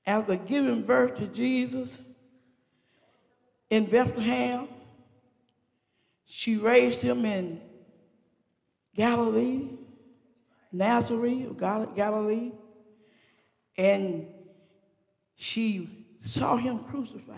After 0.07 0.37
giving 0.37 0.83
birth 0.83 1.17
to 1.17 1.27
Jesus 1.27 2.03
in 3.69 3.87
Bethlehem, 3.87 4.69
she 6.25 6.57
raised 6.57 7.03
him 7.03 7.25
in 7.25 7.61
Galilee, 8.95 9.69
Nazareth, 10.73 11.57
Galilee, 11.59 12.53
and 13.77 14.27
she 15.35 15.89
saw 16.21 16.57
him 16.57 16.81
crucified 16.81 17.37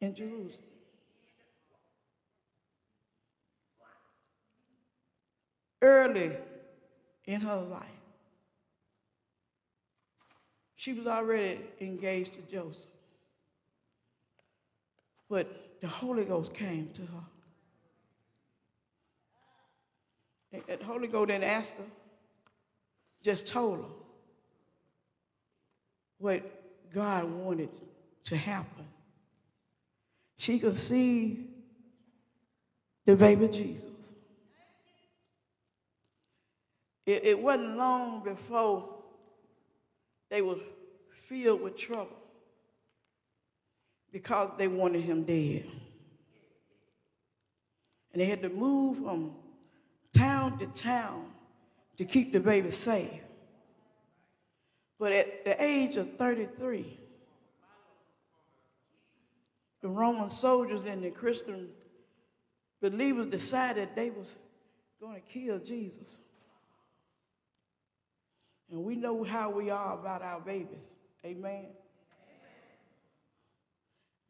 in 0.00 0.14
Jerusalem. 0.14 0.64
Early 5.80 6.32
in 7.24 7.40
her 7.40 7.56
life. 7.56 7.84
She 10.76 10.92
was 10.92 11.06
already 11.06 11.58
engaged 11.80 12.34
to 12.34 12.42
Joseph. 12.42 12.90
But 15.28 15.80
the 15.80 15.88
Holy 15.88 16.24
Ghost 16.24 16.54
came 16.54 16.88
to 16.94 17.02
her. 17.02 17.24
And 20.52 20.78
the 20.78 20.84
Holy 20.84 21.08
Ghost 21.08 21.28
didn't 21.28 21.44
ask 21.44 21.76
her, 21.76 21.84
just 23.22 23.46
told 23.46 23.78
her 23.78 23.90
what 26.18 26.90
God 26.92 27.30
wanted 27.30 27.70
to 28.24 28.36
happen. 28.36 28.86
She 30.36 30.58
could 30.58 30.76
see 30.76 31.50
the 33.04 33.16
baby 33.16 33.48
Jesus. 33.48 33.97
It, 37.08 37.24
it 37.24 37.42
wasn't 37.42 37.78
long 37.78 38.22
before 38.22 38.86
they 40.28 40.42
were 40.42 40.58
filled 41.22 41.62
with 41.62 41.74
trouble 41.74 42.18
because 44.12 44.50
they 44.58 44.68
wanted 44.68 45.00
him 45.00 45.24
dead. 45.24 45.64
And 48.12 48.20
they 48.20 48.26
had 48.26 48.42
to 48.42 48.50
move 48.50 48.98
from 48.98 49.32
town 50.12 50.58
to 50.58 50.66
town 50.66 51.24
to 51.96 52.04
keep 52.04 52.30
the 52.30 52.40
baby 52.40 52.70
safe. 52.72 53.22
But 54.98 55.12
at 55.12 55.46
the 55.46 55.62
age 55.64 55.96
of 55.96 56.14
33, 56.18 56.98
the 59.80 59.88
Roman 59.88 60.28
soldiers 60.28 60.84
and 60.84 61.02
the 61.02 61.10
Christian 61.10 61.68
believers 62.82 63.28
decided 63.28 63.88
they 63.94 64.10
was 64.10 64.38
going 65.00 65.14
to 65.14 65.20
kill 65.22 65.58
Jesus. 65.58 66.20
And 68.70 68.84
we 68.84 68.96
know 68.96 69.24
how 69.24 69.50
we 69.50 69.70
are 69.70 69.94
about 69.94 70.22
our 70.22 70.40
babies. 70.40 70.84
Amen. 71.24 71.66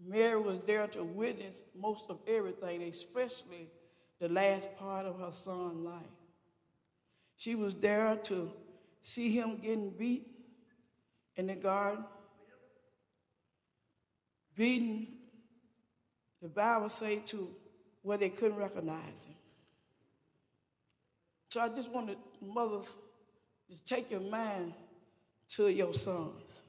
Mary 0.01 0.41
was 0.41 0.61
there 0.67 0.87
to 0.87 1.03
witness 1.03 1.63
most 1.77 2.05
of 2.09 2.19
everything, 2.27 2.83
especially 2.83 3.69
the 4.21 4.29
last 4.29 4.69
part 4.79 5.07
of 5.07 5.19
her 5.19 5.33
son's 5.33 5.85
life. 5.85 6.03
She 7.37 7.55
was 7.55 7.75
there 7.75 8.17
to 8.25 8.51
see 9.03 9.31
him 9.31 9.57
getting 9.57 9.91
beat 9.91 10.29
in 11.37 11.49
the 11.49 11.55
garden, 11.55 12.05
beaten, 14.57 15.07
the 16.43 16.49
Bible 16.49 16.89
say 16.89 17.21
to 17.27 17.49
where 18.03 18.19
they 18.19 18.29
couldn't 18.29 18.57
recognize 18.57 19.25
him. 19.25 19.35
So 21.49 21.61
I 21.61 21.69
just 21.69 21.91
wanted 21.91 22.19
mothers 22.41 22.97
just 23.69 23.87
take 23.87 24.11
your 24.11 24.21
mind 24.21 24.73
to 25.57 25.69
your 25.69 25.95
sons. 25.95 26.63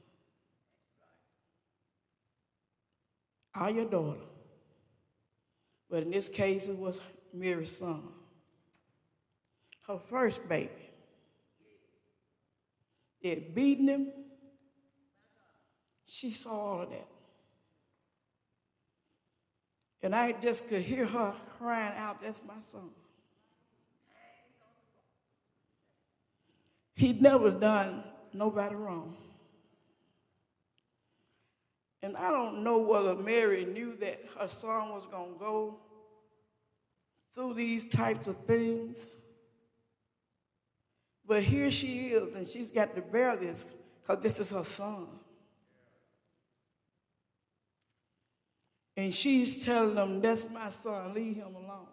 Are 3.54 3.70
your 3.70 3.86
daughter. 3.86 4.20
But 5.90 6.04
in 6.04 6.10
this 6.10 6.28
case, 6.28 6.68
it 6.68 6.76
was 6.76 7.02
Mary's 7.32 7.76
son. 7.76 8.02
Her 9.86 9.98
first 10.08 10.48
baby. 10.48 10.70
They 13.22 13.30
had 13.30 13.54
beaten 13.54 13.88
him. 13.88 14.12
She 16.06 16.30
saw 16.30 16.50
all 16.50 16.82
of 16.82 16.90
that. 16.90 17.06
And 20.02 20.14
I 20.14 20.32
just 20.32 20.68
could 20.68 20.82
hear 20.82 21.06
her 21.06 21.34
crying 21.58 21.96
out, 21.96 22.22
That's 22.22 22.40
my 22.46 22.60
son. 22.60 22.90
He'd 27.00 27.22
never 27.22 27.50
done 27.50 28.04
nobody 28.34 28.74
wrong. 28.74 29.16
And 32.02 32.14
I 32.14 32.30
don't 32.30 32.62
know 32.62 32.76
whether 32.76 33.14
Mary 33.14 33.64
knew 33.64 33.96
that 34.00 34.22
her 34.38 34.48
son 34.48 34.90
was 34.90 35.06
going 35.06 35.32
to 35.32 35.38
go 35.38 35.78
through 37.34 37.54
these 37.54 37.86
types 37.86 38.28
of 38.28 38.36
things. 38.44 39.08
But 41.26 41.42
here 41.42 41.70
she 41.70 42.08
is, 42.08 42.34
and 42.34 42.46
she's 42.46 42.70
got 42.70 42.94
to 42.94 43.00
bear 43.00 43.34
this 43.34 43.64
because 44.02 44.22
this 44.22 44.38
is 44.38 44.50
her 44.50 44.64
son. 44.64 45.06
And 48.94 49.14
she's 49.14 49.64
telling 49.64 49.94
them, 49.94 50.20
That's 50.20 50.50
my 50.50 50.68
son, 50.68 51.14
leave 51.14 51.36
him 51.36 51.54
alone. 51.54 51.86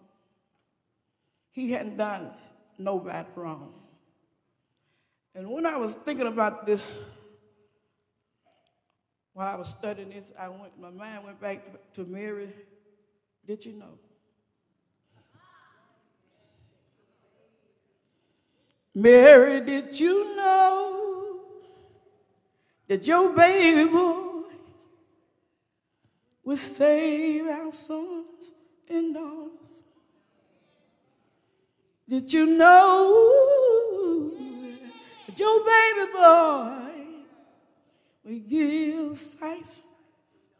He 1.53 1.71
hadn't 1.71 1.95
done 1.95 2.31
nobody 2.77 3.25
wrong. 3.37 3.73
And 5.37 5.47
when 5.51 5.67
I 5.67 5.77
was 5.77 5.93
thinking 5.93 6.25
about 6.25 6.65
this, 6.65 6.97
while 9.33 9.47
I 9.47 9.55
was 9.55 9.69
studying 9.69 10.09
this, 10.09 10.31
I 10.37 10.49
went, 10.49 10.79
my 10.81 10.89
mind 10.89 11.25
went 11.25 11.39
back 11.39 11.63
to 11.93 12.05
Mary. 12.05 12.49
Did 13.45 13.63
you 13.63 13.73
know? 13.73 13.99
Mary, 18.95 19.61
did 19.61 19.99
you 19.99 20.35
know 20.35 21.41
that 22.87 23.05
your 23.05 23.31
baby 23.31 23.87
boy 23.91 24.41
will 26.43 26.57
save 26.57 27.45
our 27.45 27.71
sons 27.71 28.53
and 28.89 29.13
daughters? 29.13 29.83
Did 32.09 32.33
you 32.33 32.47
know 32.47 33.47
your 35.39 35.59
baby 35.59 36.11
boy 36.13 36.81
will 38.23 38.39
give 38.47 39.17
sight 39.17 39.81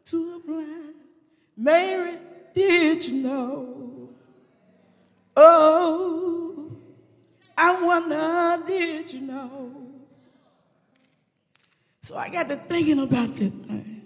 to 0.04 0.42
a 0.42 0.46
blind 0.46 0.94
Mary, 1.58 2.16
did 2.54 3.04
you 3.04 3.22
know? 3.22 4.08
Oh, 5.36 6.70
I 7.56 7.82
wonder, 7.82 8.64
did 8.64 9.12
you 9.12 9.20
know? 9.22 9.88
So 12.02 12.16
I 12.16 12.30
got 12.30 12.48
to 12.48 12.56
thinking 12.56 13.00
about 13.00 13.34
this 13.34 13.50
thing. 13.50 14.02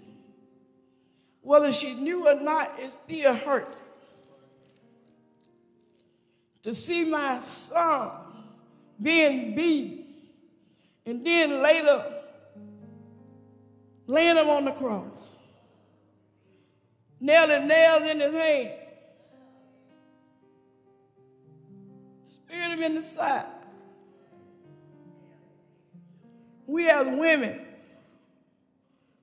Whether 1.41 1.71
she 1.71 1.93
knew 1.93 2.27
or 2.27 2.39
not, 2.39 2.73
it 2.79 2.91
still 2.91 3.35
hurt 3.35 3.75
to 6.63 6.73
see 6.73 7.05
my 7.05 7.41
son 7.43 8.11
being 8.99 9.53
beaten 9.53 10.02
and 11.05 11.25
then 11.25 11.61
later 11.61 12.05
laying 14.07 14.37
him 14.37 14.49
on 14.49 14.65
the 14.65 14.71
cross, 14.71 15.37
nailing 17.19 17.67
nails 17.67 18.03
in 18.03 18.19
his 18.19 18.33
hand, 18.33 18.71
speared 22.31 22.71
him 22.71 22.83
in 22.83 22.95
the 22.95 23.01
side. 23.01 23.45
We 26.65 26.89
as 26.89 27.07
women, 27.07 27.59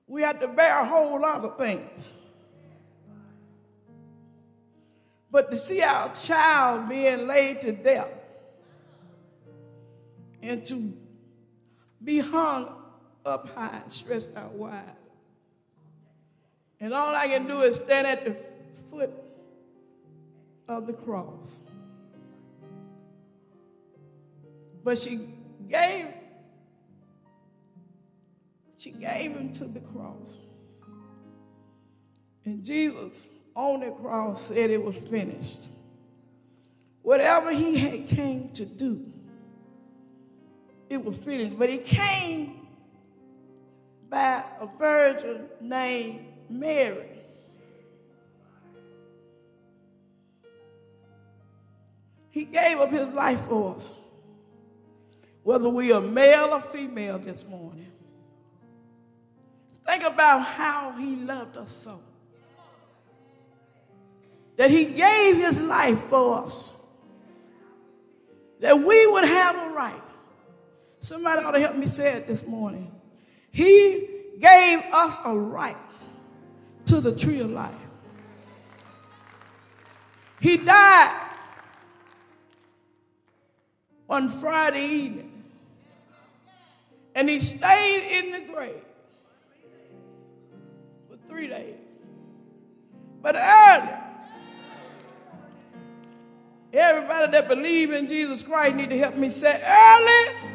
we 0.07 0.21
have 0.21 0.39
to 0.39 0.47
bear 0.47 0.81
a 0.81 0.85
whole 0.85 1.19
lot 1.19 1.43
of 1.43 1.57
things. 1.57 2.15
But 5.31 5.49
to 5.49 5.57
see 5.57 5.81
our 5.81 6.13
child 6.13 6.89
being 6.89 7.25
laid 7.25 7.61
to 7.61 7.71
death 7.71 8.09
and 10.41 10.63
to 10.65 10.93
be 12.03 12.19
hung 12.19 12.73
up 13.25 13.49
high, 13.49 13.81
stretched 13.87 14.35
out 14.35 14.53
wide. 14.53 14.83
And 16.79 16.93
all 16.93 17.13
I 17.13 17.27
can 17.27 17.47
do 17.47 17.61
is 17.61 17.75
stand 17.75 18.07
at 18.07 18.25
the 18.25 18.35
foot 18.89 19.11
of 20.67 20.87
the 20.87 20.93
cross. 20.93 21.61
But 24.83 24.97
she 24.97 25.27
gave 25.69 26.07
she 28.79 28.89
gave 28.89 29.33
him 29.33 29.53
to 29.53 29.65
the 29.65 29.79
cross. 29.79 30.39
And 32.45 32.65
Jesus 32.65 33.31
on 33.55 33.81
the 33.81 33.91
cross 33.91 34.47
said 34.47 34.71
it 34.71 34.83
was 34.83 34.95
finished. 35.07 35.61
Whatever 37.03 37.51
he 37.51 37.77
had 37.77 38.07
came 38.07 38.49
to 38.53 38.65
do, 38.65 39.10
it 40.91 41.03
was 41.03 41.15
finished. 41.17 41.57
But 41.57 41.69
he 41.69 41.77
came 41.77 42.67
by 44.09 44.43
a 44.59 44.67
virgin 44.77 45.45
named 45.61 46.25
Mary. 46.49 47.07
He 52.29 52.43
gave 52.43 52.77
up 52.79 52.91
his 52.91 53.07
life 53.09 53.39
for 53.41 53.75
us, 53.75 53.99
whether 55.43 55.69
we 55.69 55.93
are 55.93 56.01
male 56.01 56.53
or 56.53 56.61
female 56.61 57.19
this 57.19 57.47
morning. 57.47 57.91
Think 59.85 60.03
about 60.03 60.39
how 60.39 60.91
he 60.91 61.15
loved 61.15 61.55
us 61.55 61.71
so. 61.71 62.01
That 64.57 64.69
he 64.69 64.85
gave 64.85 65.37
his 65.37 65.61
life 65.61 66.03
for 66.09 66.43
us. 66.43 66.85
That 68.59 68.77
we 68.77 69.07
would 69.07 69.25
have 69.25 69.55
a 69.55 69.73
right. 69.73 70.10
Somebody 71.01 71.43
ought 71.43 71.51
to 71.51 71.59
help 71.59 71.75
me 71.75 71.87
say 71.87 72.13
it 72.13 72.27
this 72.27 72.45
morning. 72.45 72.91
He 73.49 74.07
gave 74.39 74.79
us 74.93 75.19
a 75.25 75.35
right 75.35 75.75
to 76.85 77.01
the 77.01 77.15
tree 77.15 77.39
of 77.39 77.49
life. 77.49 77.75
He 80.39 80.57
died 80.57 81.27
on 84.09 84.29
Friday 84.29 84.85
evening. 84.85 85.43
And 87.15 87.27
he 87.29 87.39
stayed 87.39 88.19
in 88.19 88.31
the 88.31 88.53
grave 88.53 88.81
for 91.09 91.17
three 91.27 91.47
days. 91.47 91.75
But 93.21 93.35
early, 93.35 93.89
everybody 96.73 97.31
that 97.31 97.47
believe 97.47 97.91
in 97.91 98.07
Jesus 98.07 98.43
Christ 98.43 98.75
need 98.75 98.91
to 98.91 98.97
help 98.97 99.15
me 99.15 99.29
say 99.29 99.61
early 99.65 100.51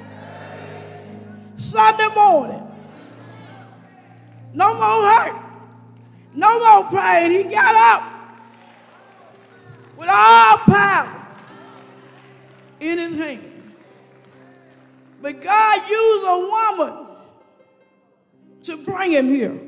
Sunday 1.56 2.08
morning. 2.14 2.62
No 4.52 4.74
more 4.74 5.10
hurt. 5.10 5.42
No 6.34 6.58
more 6.58 6.90
pain. 6.90 7.32
He 7.32 7.42
got 7.44 7.74
up 7.74 8.12
with 9.96 10.08
all 10.10 10.58
power 10.58 11.26
in 12.80 12.98
his 12.98 13.16
hand. 13.16 13.74
But 15.20 15.40
God 15.40 15.88
used 15.88 16.24
a 16.26 16.38
woman 16.38 17.06
to 18.64 18.76
bring 18.84 19.12
him 19.12 19.28
here. 19.28 19.58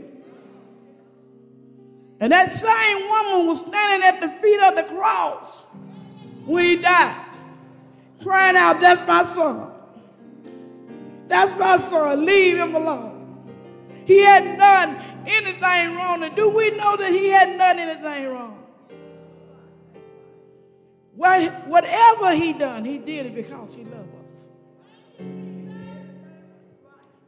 And 2.20 2.33
that 2.33 2.53
same 2.53 3.09
woman 3.09 3.46
was 3.46 3.61
standing 3.61 4.07
at 4.07 4.20
the 4.20 4.29
feet 4.42 4.61
of 4.61 4.77
the 4.77 4.83
cross 4.83 5.64
when 6.44 6.64
he 6.64 6.77
died, 6.77 7.24
crying 8.22 8.57
out, 8.57 8.81
That's 8.81 9.07
my 9.07 9.24
son. 9.24 9.70
That's 11.29 11.57
my 11.59 11.77
son. 11.77 12.25
Leave 12.25 12.57
him 12.57 12.75
alone. 12.75 13.14
He 14.05 14.19
hadn't 14.21 14.59
done 14.59 14.97
anything 15.27 15.95
wrong. 15.95 16.23
And 16.23 16.35
do 16.35 16.49
we 16.49 16.71
know 16.71 16.97
that 16.97 17.12
he 17.12 17.29
hadn't 17.29 17.59
done 17.59 17.79
anything 17.79 18.29
wrong? 18.29 18.55
Whatever 21.14 22.35
he 22.35 22.53
done, 22.53 22.85
he 22.85 22.99
did 22.99 23.27
it 23.27 23.35
because 23.35 23.75
he 23.75 23.85
loved 23.85 24.14
us. 24.25 24.49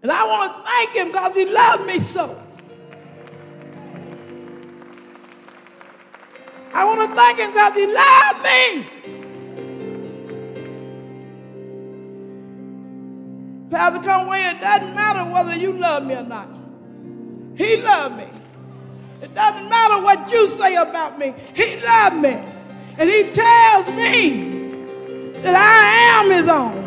And 0.03 0.11
I 0.11 0.25
want 0.25 0.57
to 0.57 0.63
thank 0.63 0.93
him 0.93 1.09
because 1.09 1.37
he 1.37 1.45
loved 1.45 1.87
me 1.87 1.99
so. 1.99 2.43
I 6.73 6.85
want 6.85 7.11
to 7.11 7.17
thank 7.17 7.39
him 7.39 7.51
because 7.51 7.75
he 7.75 7.87
loved 7.87 8.43
me. 8.45 9.20
Pastor 13.71 14.01
Conway, 14.01 14.43
it 14.43 14.61
doesn't 14.61 14.95
matter 14.95 15.31
whether 15.31 15.57
you 15.57 15.73
love 15.73 16.05
me 16.05 16.15
or 16.15 16.25
not. 16.25 16.49
He 17.57 17.77
loved 17.77 18.17
me. 18.17 18.27
It 19.23 19.35
doesn't 19.35 19.69
matter 19.69 20.03
what 20.03 20.31
you 20.33 20.47
say 20.49 20.75
about 20.75 21.19
me. 21.19 21.35
He 21.55 21.77
loved 21.81 22.17
me. 22.17 22.39
And 22.99 23.09
he 23.09 23.31
tells 23.31 23.89
me 23.91 24.61
that 25.43 25.55
I 25.55 26.21
am 26.21 26.31
his 26.31 26.49
own. 26.49 26.81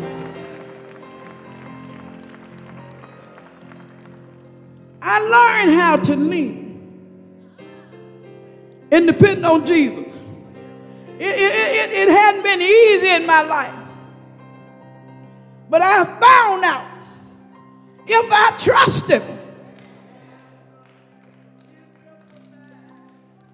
I 5.00 5.20
learned 5.20 5.70
how 5.78 5.96
to 5.96 6.16
lean 6.16 6.64
and 8.90 9.06
depend 9.06 9.44
on 9.44 9.64
Jesus. 9.64 10.22
It, 11.18 11.22
it, 11.22 11.30
it, 11.30 11.92
it 11.92 12.08
hadn't 12.08 12.42
been 12.42 12.60
easy 12.60 13.08
in 13.08 13.26
my 13.26 13.42
life. 13.42 13.83
But 15.68 15.82
I 15.82 16.04
found 16.04 16.64
out 16.64 16.86
if 18.06 18.32
I 18.32 18.56
trust 18.58 19.10
Him, 19.10 19.22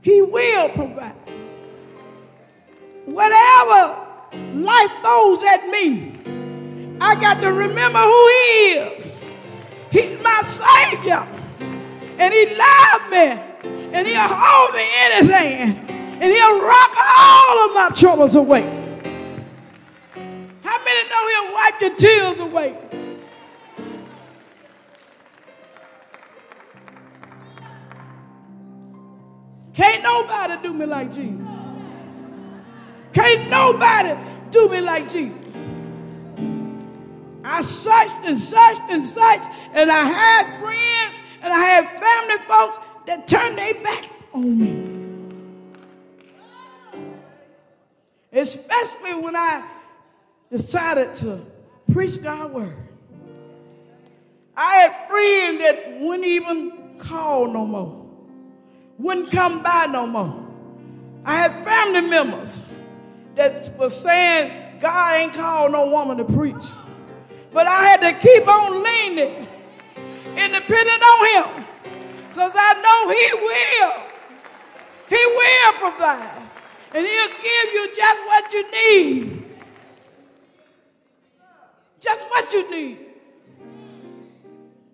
He 0.03 0.23
will 0.23 0.69
provide. 0.71 1.15
Whatever 3.05 3.99
life 4.55 4.91
throws 5.03 5.43
at 5.45 5.69
me, 5.69 6.13
I 7.01 7.15
got 7.21 7.41
to 7.41 7.53
remember 7.53 7.99
who 7.99 8.29
He 8.29 8.73
is. 8.73 9.13
He's 9.91 10.23
my 10.23 10.43
Savior. 10.47 11.27
And 12.19 12.35
He 12.35 12.57
loved 12.57 13.11
me. 13.11 13.91
And 13.93 14.07
He'll 14.07 14.21
hold 14.21 14.75
me 14.75 14.83
in 14.83 15.13
His 15.19 15.31
hand. 15.31 15.91
And 16.23 16.33
He'll 16.33 16.61
rock 16.61 16.97
all 17.19 17.69
of 17.69 17.75
my 17.75 17.91
troubles 17.95 18.37
away. 18.37 18.80
How 20.71 20.79
many 20.85 21.09
know 21.09 21.29
he'll 21.29 21.53
wipe 21.53 21.81
your 21.81 21.97
tears 21.97 22.39
away? 22.39 22.77
Can't 29.75 30.01
nobody 30.05 30.63
do 30.63 30.73
me 30.73 30.87
like 30.87 31.13
Jesus. 31.13 31.49
Can't 33.13 33.51
nobody 33.51 34.17
do 34.53 34.69
me 34.69 34.81
like 34.81 35.11
Jesus. 35.11 35.69
I 37.43 37.63
searched 37.63 38.15
and 38.23 38.39
searched 38.39 38.83
and 38.91 39.05
searched, 39.05 39.49
and 39.73 39.91
I 39.91 40.05
had 40.05 40.61
friends 40.61 41.21
and 41.43 41.53
I 41.53 41.65
had 41.65 41.85
family 41.99 42.47
folks 42.47 42.79
that 43.07 43.27
turned 43.27 43.59
their 43.59 43.75
back 43.75 44.05
on 44.33 44.57
me. 44.57 44.87
Especially 48.33 49.15
when 49.15 49.35
I 49.35 49.80
decided 50.51 51.15
to 51.17 51.41
preach 51.93 52.23
God's 52.23 52.55
word. 52.55 52.77
I 54.57 54.77
had 54.77 55.09
friends 55.09 55.59
that 55.63 56.01
wouldn't 56.01 56.27
even 56.27 56.99
call 56.99 57.47
no 57.47 57.65
more. 57.65 58.07
wouldn't 58.99 59.31
come 59.31 59.63
by 59.63 59.87
no 59.87 60.07
more. 60.07 60.47
I 61.25 61.37
had 61.37 61.65
family 61.65 62.03
members 62.03 62.65
that 63.37 63.75
was 63.79 63.99
saying 63.99 64.79
God 64.81 65.17
ain't 65.17 65.33
called 65.33 65.73
no 65.73 65.89
woman 65.89 66.19
to 66.19 66.25
preach. 66.25 66.65
But 67.53 67.67
I 67.67 67.89
had 67.89 68.01
to 68.01 68.13
keep 68.21 68.47
on 68.47 68.83
leaning 68.83 69.49
and 69.97 70.53
depending 70.53 71.01
on 71.13 71.55
him. 71.57 71.65
Because 72.29 72.53
I 72.55 72.75
know 72.85 73.11
he 73.11 73.27
will. 73.49 74.11
He 75.09 75.27
will 75.27 75.73
provide. 75.91 76.49
And 76.95 77.07
he'll 77.07 77.29
give 77.29 77.73
you 77.73 77.97
just 77.97 78.25
what 78.25 78.53
you 78.53 78.71
need. 78.71 79.50
Just 82.01 82.23
what 82.29 82.53
you 82.53 82.71
need. 82.71 82.99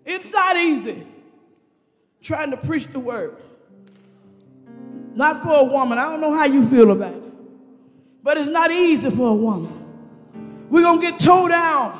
It's 0.05 0.31
not 0.31 0.55
easy 0.55 1.05
trying 2.21 2.51
to 2.51 2.57
preach 2.57 2.87
the 2.87 2.99
word. 2.99 3.35
Not 5.15 5.41
for 5.41 5.59
a 5.59 5.63
woman. 5.63 5.97
I 5.97 6.05
don't 6.09 6.21
know 6.21 6.33
how 6.33 6.45
you 6.45 6.65
feel 6.65 6.91
about 6.91 7.13
it. 7.13 7.23
But 8.21 8.37
it's 8.37 8.49
not 8.49 8.71
easy 8.71 9.09
for 9.09 9.29
a 9.29 9.33
woman. 9.33 9.73
We're 10.69 10.83
going 10.83 10.99
to 10.99 11.11
get 11.11 11.19
towed 11.19 11.49
down, 11.49 11.99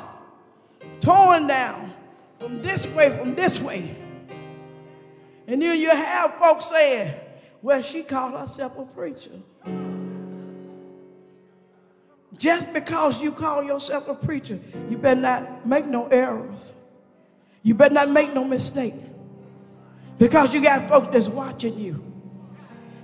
torn 1.00 1.46
down 1.46 1.92
from 2.38 2.60
this 2.60 2.86
way, 2.94 3.16
from 3.16 3.34
this 3.34 3.60
way. 3.60 3.94
And 5.46 5.62
then 5.62 5.78
you 5.78 5.88
have 5.88 6.34
folks 6.34 6.66
saying, 6.66 7.14
well, 7.62 7.80
she 7.80 8.02
called 8.02 8.38
herself 8.38 8.78
a 8.78 8.84
preacher. 8.84 9.30
Just 12.38 12.72
because 12.72 13.20
you 13.20 13.32
call 13.32 13.64
yourself 13.64 14.08
a 14.08 14.14
preacher, 14.14 14.60
you 14.88 14.96
better 14.96 15.20
not 15.20 15.66
make 15.66 15.86
no 15.86 16.06
errors. 16.06 16.72
You 17.64 17.74
better 17.74 17.94
not 17.94 18.10
make 18.10 18.32
no 18.32 18.44
mistake. 18.44 18.94
Because 20.18 20.54
you 20.54 20.62
got 20.62 20.88
folks 20.88 21.08
that's 21.12 21.28
watching 21.28 21.78
you. 21.78 22.04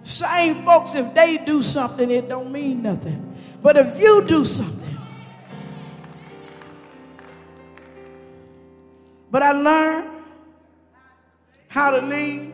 Same 0.05 0.64
folks, 0.64 0.94
if 0.94 1.12
they 1.14 1.38
do 1.38 1.62
something, 1.62 2.11
it 2.11 2.29
don't 2.29 2.53
mean 2.53 2.83
nothing. 2.83 3.37
But 3.61 3.77
if 3.77 3.99
you 3.99 4.25
do 4.27 4.44
something, 4.44 4.99
but 9.31 9.42
I 9.42 9.53
learned 9.53 10.11
how 11.66 11.90
to 11.90 12.01
lead. 12.07 12.53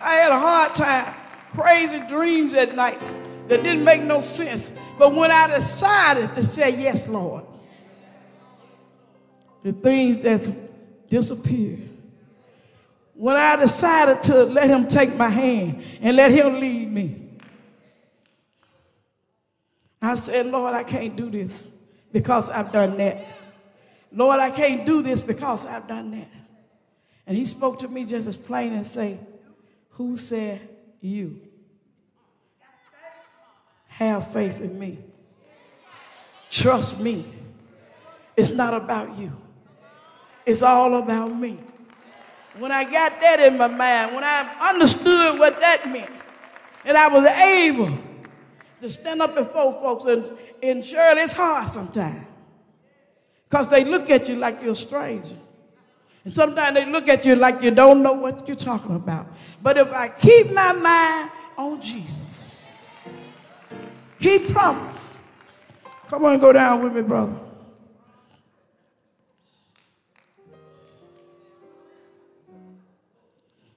I 0.00 0.14
had 0.14 0.32
a 0.32 0.38
hard 0.38 0.74
time, 0.74 1.14
crazy 1.50 2.00
dreams 2.08 2.54
at 2.54 2.74
night 2.74 3.00
that 3.48 3.62
didn't 3.62 3.84
make 3.84 4.02
no 4.02 4.20
sense. 4.20 4.72
But 4.98 5.14
when 5.14 5.30
I 5.30 5.54
decided 5.54 6.34
to 6.34 6.44
say, 6.44 6.70
Yes, 6.80 7.08
Lord, 7.08 7.44
the 9.62 9.72
things 9.72 10.18
that 10.20 10.40
disappeared. 11.08 11.88
When 13.14 13.36
I 13.36 13.56
decided 13.56 14.22
to 14.24 14.44
let 14.44 14.68
Him 14.68 14.86
take 14.86 15.16
my 15.16 15.28
hand 15.28 15.84
and 16.00 16.16
let 16.16 16.32
Him 16.32 16.58
lead 16.60 16.90
me, 16.90 17.20
I 20.02 20.16
said, 20.16 20.46
Lord, 20.46 20.74
I 20.74 20.84
can't 20.84 21.16
do 21.16 21.30
this 21.30 21.62
because 22.12 22.50
I've 22.50 22.72
done 22.72 22.96
that. 22.98 23.26
Lord, 24.12 24.38
I 24.38 24.50
can't 24.50 24.84
do 24.84 25.02
this 25.02 25.22
because 25.22 25.66
I've 25.66 25.88
done 25.88 26.10
that. 26.12 26.30
And 27.26 27.36
he 27.36 27.46
spoke 27.46 27.78
to 27.80 27.88
me 27.88 28.04
just 28.04 28.28
as 28.28 28.36
plain 28.36 28.74
and 28.74 28.86
say, 28.86 29.18
Who 29.90 30.16
said 30.16 30.68
you? 31.00 31.40
Have 33.94 34.32
faith 34.32 34.60
in 34.60 34.76
me. 34.76 34.98
Trust 36.50 36.98
me. 36.98 37.24
It's 38.36 38.50
not 38.50 38.74
about 38.74 39.16
you. 39.16 39.32
It's 40.44 40.62
all 40.62 40.96
about 40.96 41.34
me. 41.34 41.60
When 42.58 42.72
I 42.72 42.82
got 42.82 43.20
that 43.20 43.38
in 43.38 43.56
my 43.56 43.68
mind, 43.68 44.14
when 44.14 44.24
I 44.24 44.70
understood 44.70 45.38
what 45.38 45.60
that 45.60 45.88
meant, 45.90 46.10
and 46.84 46.96
I 46.96 47.06
was 47.06 47.24
able 47.24 47.96
to 48.80 48.90
stand 48.90 49.22
up 49.22 49.36
before 49.36 49.72
folks, 49.74 50.04
and, 50.06 50.36
and 50.60 50.84
sure, 50.84 51.16
it's 51.16 51.32
hard 51.32 51.68
sometimes 51.68 52.26
because 53.48 53.68
they 53.68 53.84
look 53.84 54.10
at 54.10 54.28
you 54.28 54.34
like 54.34 54.60
you're 54.60 54.72
a 54.72 54.76
stranger. 54.76 55.36
And 56.24 56.32
sometimes 56.32 56.74
they 56.74 56.84
look 56.84 57.08
at 57.08 57.24
you 57.24 57.36
like 57.36 57.62
you 57.62 57.70
don't 57.70 58.02
know 58.02 58.12
what 58.12 58.48
you're 58.48 58.56
talking 58.56 58.96
about. 58.96 59.28
But 59.62 59.78
if 59.78 59.92
I 59.92 60.08
keep 60.08 60.52
my 60.52 60.72
mind 60.72 61.30
on 61.56 61.80
Jesus, 61.80 62.53
He 64.24 64.38
promised. 64.38 65.12
Come 66.08 66.24
on, 66.24 66.38
go 66.38 66.50
down 66.50 66.82
with 66.82 66.96
me, 66.96 67.02
brother. 67.02 67.34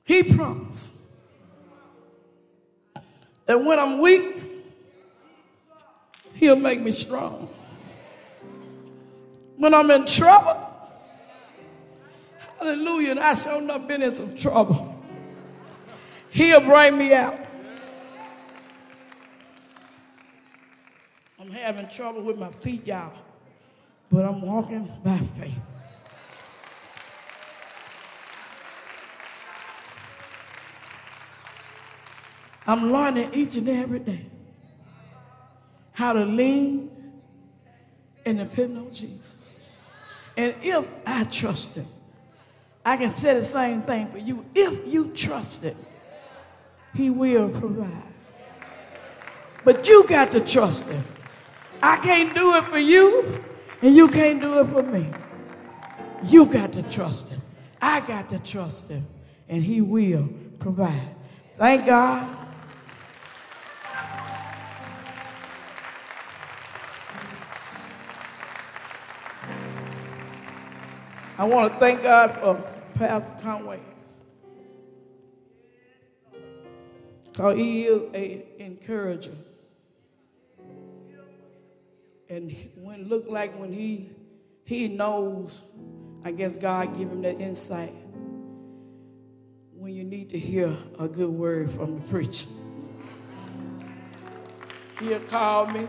He 0.06 0.24
promised 0.24 0.94
that 3.46 3.62
when 3.62 3.78
I'm 3.78 4.00
weak, 4.00 4.36
He'll 6.36 6.56
make 6.56 6.80
me 6.80 6.92
strong. 6.92 7.50
When 9.58 9.74
I'm 9.74 9.92
in 9.92 10.06
trouble, 10.06 10.66
hallelujah, 12.58 13.12
and 13.12 13.20
I 13.20 13.34
sure 13.34 13.60
not 13.60 13.86
been 13.86 14.02
in 14.02 14.16
some 14.16 14.34
trouble, 14.34 15.04
He'll 16.30 16.62
bring 16.62 16.98
me 16.98 17.14
out. 17.14 17.38
Having 21.58 21.88
trouble 21.88 22.22
with 22.22 22.38
my 22.38 22.52
feet, 22.52 22.88
y'all, 22.88 23.14
but 24.12 24.26
I'm 24.26 24.42
walking 24.42 24.92
by 25.04 25.18
faith. 25.18 25.60
I'm 32.66 32.92
learning 32.92 33.34
each 33.34 33.56
and 33.56 33.70
every 33.70 34.00
day 34.00 34.26
how 35.94 36.14
to 36.14 36.26
lean 36.26 36.92
and 38.26 38.38
depend 38.38 38.78
on 38.78 38.94
Jesus. 38.94 39.56
And 40.36 40.54
if 40.62 40.86
I 41.06 41.24
trust 41.24 41.76
him, 41.76 41.88
I 42.86 42.98
can 42.98 43.16
say 43.16 43.34
the 43.34 43.44
same 43.44 43.82
thing 43.82 44.08
for 44.10 44.18
you. 44.18 44.46
If 44.54 44.86
you 44.86 45.12
trust 45.16 45.64
him, 45.64 45.78
he 46.94 47.10
will 47.10 47.50
provide. 47.50 48.04
But 49.64 49.88
you 49.88 50.06
got 50.08 50.32
to 50.34 50.42
trust 50.42 50.90
him. 50.90 51.04
I 51.82 51.98
can't 51.98 52.34
do 52.34 52.56
it 52.56 52.66
for 52.66 52.80
you, 52.80 53.44
and 53.82 53.96
you 53.96 54.08
can't 54.08 54.42
do 54.42 54.60
it 54.60 54.68
for 54.68 54.84
me. 54.84 55.10
You 56.24 56.46
got 56.46 56.74
to 56.74 56.84
trust 56.84 57.30
him. 57.30 57.42
I 57.82 58.02
got 58.02 58.30
to 58.30 58.40
trust 58.40 58.90
him, 58.90 59.06
and 59.48 59.64
he 59.64 59.82
will 59.82 60.30
provide. 60.60 61.16
Thank 61.58 61.86
God 61.86 62.38
I 71.40 71.44
want 71.44 71.72
to 71.72 71.80
thank 71.80 72.02
God 72.02 72.32
for 72.32 72.56
Pastor 72.96 73.32
Conway. 73.44 73.80
Because 77.26 77.56
he 77.56 77.86
is 77.86 78.02
an 78.16 78.44
encourager. 78.58 79.36
And 82.38 82.56
when 82.76 83.10
look 83.10 83.26
like 83.28 83.60
when 83.60 83.74
he 83.74 84.12
he 84.64 84.88
knows, 84.88 85.72
I 86.24 86.30
guess 86.30 86.56
God 86.56 86.96
give 86.96 87.10
him 87.10 87.24
that 87.24 87.42
insight 87.42 87.96
when 89.74 89.96
you 89.96 90.04
need 90.04 90.30
to 90.30 90.38
hear 90.38 90.78
a 91.00 91.08
good 91.08 91.32
word 91.32 91.72
from 91.72 91.96
the 91.96 92.02
preacher. 92.10 92.46
He'll 95.00 95.20
call 95.22 95.66
me 95.66 95.88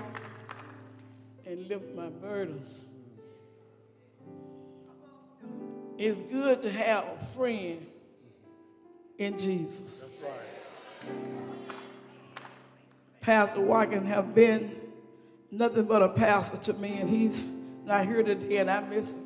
and 1.45 1.69
lift 1.69 1.95
my 1.95 2.09
burdens. 2.09 2.87
It's 5.99 6.23
good 6.33 6.63
to 6.63 6.73
have 6.73 7.05
a 7.21 7.25
friend 7.27 7.87
in 9.19 9.39
Jesus. 9.39 10.01
That's 10.01 10.23
right. 10.23 11.13
Pastor 13.21 13.61
Watkins 13.61 14.07
have 14.07 14.35
been 14.35 14.88
nothing 15.51 15.85
but 15.85 16.03
a 16.03 16.09
pastor 16.09 16.73
to 16.73 16.79
me, 16.81 17.01
and 17.01 17.09
he's 17.09 17.45
not 17.85 18.05
here 18.05 18.23
today, 18.23 18.59
and 18.59 18.71
I 18.71 18.81
miss 18.81 19.15
him. 19.15 19.25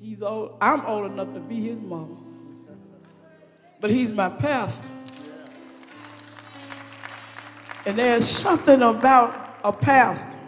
He's 0.00 0.22
old. 0.22 0.56
I'm 0.60 0.84
old 0.86 1.10
enough 1.12 1.32
to 1.34 1.40
be 1.40 1.56
his 1.56 1.80
mama, 1.80 2.16
but 3.80 3.90
he's 3.90 4.12
my 4.12 4.28
pastor. 4.28 4.88
And 7.86 7.98
there's 7.98 8.26
something 8.26 8.82
about 8.82 9.58
a 9.62 9.72
pastor 9.72 10.38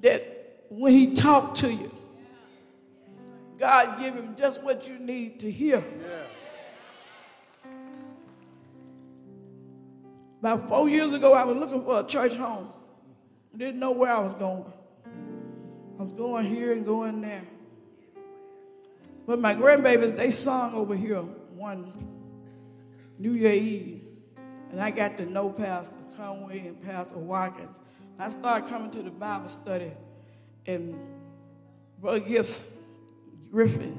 that 0.00 0.64
when 0.70 0.92
he 0.92 1.14
talked 1.14 1.58
to 1.58 1.72
you, 1.72 1.90
God 3.58 3.98
give 3.98 4.14
him 4.14 4.36
just 4.36 4.62
what 4.62 4.88
you 4.88 4.98
need 4.98 5.40
to 5.40 5.50
hear. 5.50 5.84
Yeah. 6.00 6.22
About 10.46 10.68
four 10.68 10.88
years 10.88 11.12
ago, 11.12 11.32
I 11.32 11.42
was 11.42 11.56
looking 11.56 11.82
for 11.82 11.98
a 11.98 12.04
church 12.04 12.36
home. 12.36 12.68
Didn't 13.56 13.80
know 13.80 13.90
where 13.90 14.12
I 14.12 14.20
was 14.20 14.32
going. 14.34 14.64
I 15.98 16.02
was 16.04 16.12
going 16.12 16.44
here 16.46 16.70
and 16.70 16.86
going 16.86 17.20
there. 17.20 17.42
But 19.26 19.40
my 19.40 19.56
grandbabies, 19.56 20.16
they 20.16 20.30
sung 20.30 20.72
over 20.72 20.94
here 20.94 21.20
one 21.20 21.92
New 23.18 23.32
Year 23.32 23.54
Eve. 23.54 24.02
And 24.70 24.80
I 24.80 24.92
got 24.92 25.16
to 25.16 25.26
know 25.26 25.50
Pastor 25.50 25.96
Conway 26.16 26.60
and 26.60 26.80
Pastor 26.80 27.18
Watkins. 27.18 27.80
I 28.16 28.28
started 28.28 28.68
coming 28.68 28.92
to 28.92 29.02
the 29.02 29.10
Bible 29.10 29.48
study, 29.48 29.90
and 30.64 30.96
Brother 32.00 32.20
Gifts 32.20 32.70
Griffin 33.50 33.98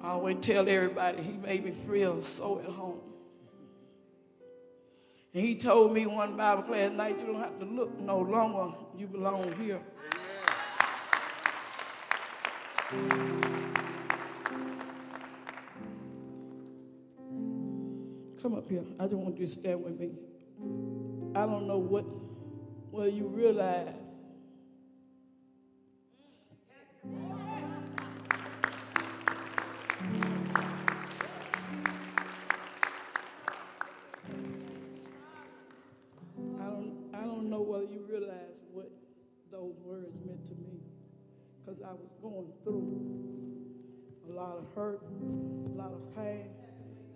I 0.00 0.10
always 0.10 0.36
tell 0.40 0.68
everybody 0.68 1.20
he 1.22 1.32
made 1.32 1.64
me 1.64 1.72
feel 1.72 2.22
so 2.22 2.60
at 2.60 2.66
home. 2.66 3.00
And 5.34 5.42
he 5.42 5.54
told 5.54 5.94
me 5.94 6.04
one 6.04 6.36
Bible 6.36 6.62
class 6.64 6.92
night, 6.92 7.18
you 7.18 7.26
don't 7.26 7.40
have 7.40 7.58
to 7.58 7.64
look 7.64 7.98
no 7.98 8.18
longer. 8.18 8.76
You 8.98 9.06
belong 9.06 9.50
here. 9.58 9.80
Come 18.42 18.54
up 18.54 18.68
here. 18.68 18.84
I 18.98 19.04
just 19.04 19.14
want 19.14 19.38
you 19.38 19.46
to 19.46 19.52
stand 19.52 19.82
with 19.82 19.98
me. 19.98 20.10
I 21.34 21.46
don't 21.46 21.66
know 21.66 21.78
what, 21.78 22.04
well, 22.90 23.08
you 23.08 23.26
realize 23.26 23.94
because 41.82 41.90
I 41.90 41.94
was 41.94 42.10
going 42.22 42.52
through 42.64 43.00
a 44.30 44.32
lot 44.32 44.56
of 44.58 44.66
hurt, 44.74 45.02
a 45.02 45.76
lot 45.76 45.92
of 45.92 46.14
pain. 46.16 46.50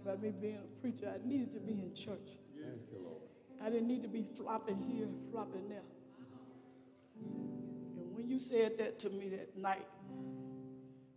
By 0.04 0.16
me 0.16 0.30
being 0.30 0.58
a 0.58 0.80
preacher, 0.80 1.12
I 1.12 1.18
needed 1.26 1.52
to 1.54 1.60
be 1.60 1.72
in 1.72 1.94
church. 1.94 2.38
I 3.62 3.70
didn't 3.70 3.88
need 3.88 4.02
to 4.02 4.08
be 4.08 4.22
flopping 4.22 4.82
here, 4.82 5.08
flopping 5.32 5.68
there. 5.68 5.82
And 7.20 8.14
when 8.14 8.28
you 8.28 8.38
said 8.38 8.78
that 8.78 8.98
to 9.00 9.10
me 9.10 9.30
that 9.30 9.56
night, 9.56 9.86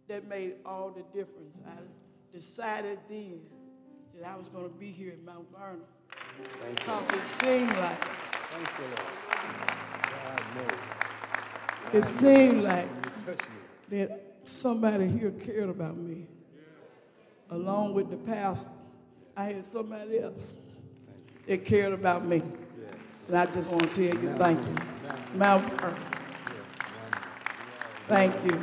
that 0.07 0.27
made 0.27 0.55
all 0.65 0.89
the 0.89 1.03
difference. 1.17 1.59
I 1.67 1.81
decided 2.33 2.99
then 3.09 3.41
that 4.15 4.27
I 4.27 4.35
was 4.35 4.47
going 4.49 4.69
to 4.69 4.75
be 4.75 4.91
here 4.91 5.13
in 5.13 5.25
Mount 5.25 5.47
Vernon. 5.55 5.81
Because 6.75 7.09
it 7.11 7.27
seemed 7.27 7.73
like. 7.73 8.03
Thank 8.49 8.69
you, 8.79 8.85
Lord. 10.55 12.03
It 12.03 12.07
seemed 12.07 12.63
like 12.63 13.08
that 13.89 14.21
somebody 14.45 15.07
here 15.07 15.31
cared 15.31 15.69
about 15.69 15.97
me. 15.97 16.27
Along 17.49 17.93
with 17.93 18.09
the 18.09 18.17
pastor, 18.17 18.69
I 19.35 19.45
had 19.45 19.65
somebody 19.65 20.19
else 20.19 20.53
that 21.47 21.65
cared 21.65 21.93
about 21.93 22.25
me. 22.25 22.43
And 23.27 23.37
I 23.37 23.45
just 23.47 23.69
want 23.69 23.93
to 23.93 24.11
tell 24.11 24.21
you 24.21 24.33
thank 24.37 24.65
you. 24.65 24.75
Mount 25.35 25.63
Thank 28.07 28.43
you. 28.43 28.59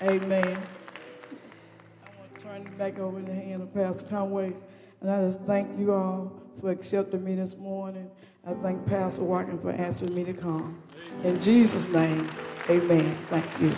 Amen. 0.00 0.42
I 0.42 2.10
want 2.18 2.34
to 2.34 2.40
turn 2.40 2.62
it 2.62 2.78
back 2.78 2.98
over 2.98 3.18
in 3.18 3.26
the 3.26 3.34
hand 3.34 3.60
of 3.60 3.74
Pastor 3.74 4.06
Conway. 4.06 4.54
And 5.02 5.10
I 5.10 5.20
just 5.26 5.40
thank 5.40 5.78
you 5.78 5.92
all 5.92 6.32
for 6.60 6.70
accepting 6.70 7.22
me 7.22 7.34
this 7.34 7.58
morning. 7.58 8.10
I 8.46 8.54
thank 8.54 8.86
Pastor 8.86 9.22
Watkins 9.22 9.60
for 9.60 9.70
asking 9.70 10.14
me 10.14 10.24
to 10.24 10.32
come. 10.32 10.82
In 11.24 11.40
Jesus' 11.42 11.88
name, 11.88 12.26
amen. 12.68 13.16
Thank 13.28 13.60
you. 13.60 13.74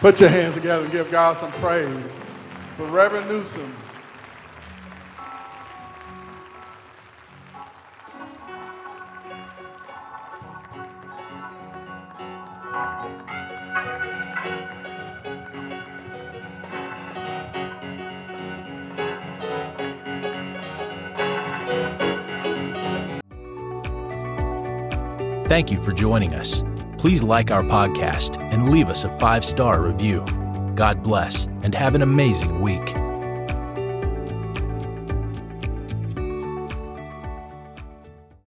Put 0.00 0.20
your 0.20 0.28
hands 0.28 0.54
together 0.54 0.84
and 0.84 0.92
give 0.92 1.10
God 1.10 1.36
some 1.36 1.52
praise 1.52 1.88
for 2.76 2.86
Reverend 2.86 3.28
Newsom. 3.28 3.74
Thank 25.46 25.70
you 25.70 25.80
for 25.82 25.92
joining 25.92 26.34
us. 26.34 26.64
Please 27.04 27.22
like 27.22 27.50
our 27.50 27.62
podcast 27.62 28.42
and 28.50 28.70
leave 28.70 28.88
us 28.88 29.04
a 29.04 29.18
five 29.18 29.44
star 29.44 29.82
review. 29.82 30.24
God 30.74 31.02
bless 31.02 31.44
and 31.62 31.74
have 31.74 31.94
an 31.94 32.00
amazing 32.00 32.62
week. 32.62 32.94